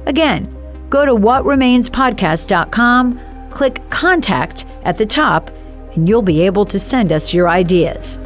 Again, 0.06 0.48
go 0.88 1.04
to 1.04 1.12
whatremainspodcast.com, 1.12 3.20
click 3.50 3.82
contact 3.90 4.64
at 4.84 4.96
the 4.96 5.06
top, 5.06 5.50
and 5.94 6.08
you'll 6.08 6.22
be 6.22 6.40
able 6.42 6.64
to 6.66 6.78
send 6.78 7.12
us 7.12 7.34
your 7.34 7.48
ideas. 7.48 8.20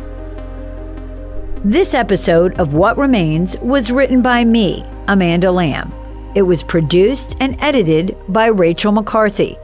This 1.65 1.95
episode 1.95 2.61
of 2.61 2.75
What 2.75 2.99
Remains 2.99 3.59
was 3.59 3.91
written 3.91 4.23
by 4.23 4.45
me, 4.45 4.85
Amanda 5.09 5.51
Lamb. 5.51 5.93
It 6.35 6.43
was 6.43 6.63
produced 6.63 7.37
and 7.41 7.61
edited 7.61 8.17
by 8.29 8.47
Rachel 8.47 8.93
McCarthy, 8.93 9.59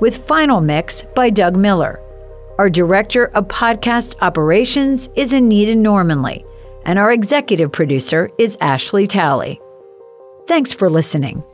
with 0.00 0.26
final 0.26 0.60
mix 0.60 1.02
by 1.14 1.30
Doug 1.30 1.56
Miller. 1.56 2.00
Our 2.58 2.68
director 2.68 3.26
of 3.26 3.46
podcast 3.46 4.16
operations 4.20 5.08
is 5.14 5.32
Anita 5.32 5.74
Normanley, 5.74 6.44
and 6.84 6.98
our 6.98 7.12
executive 7.12 7.70
producer 7.70 8.30
is 8.36 8.58
Ashley 8.60 9.06
Talley. 9.06 9.60
Thanks 10.48 10.72
for 10.72 10.90
listening. 10.90 11.44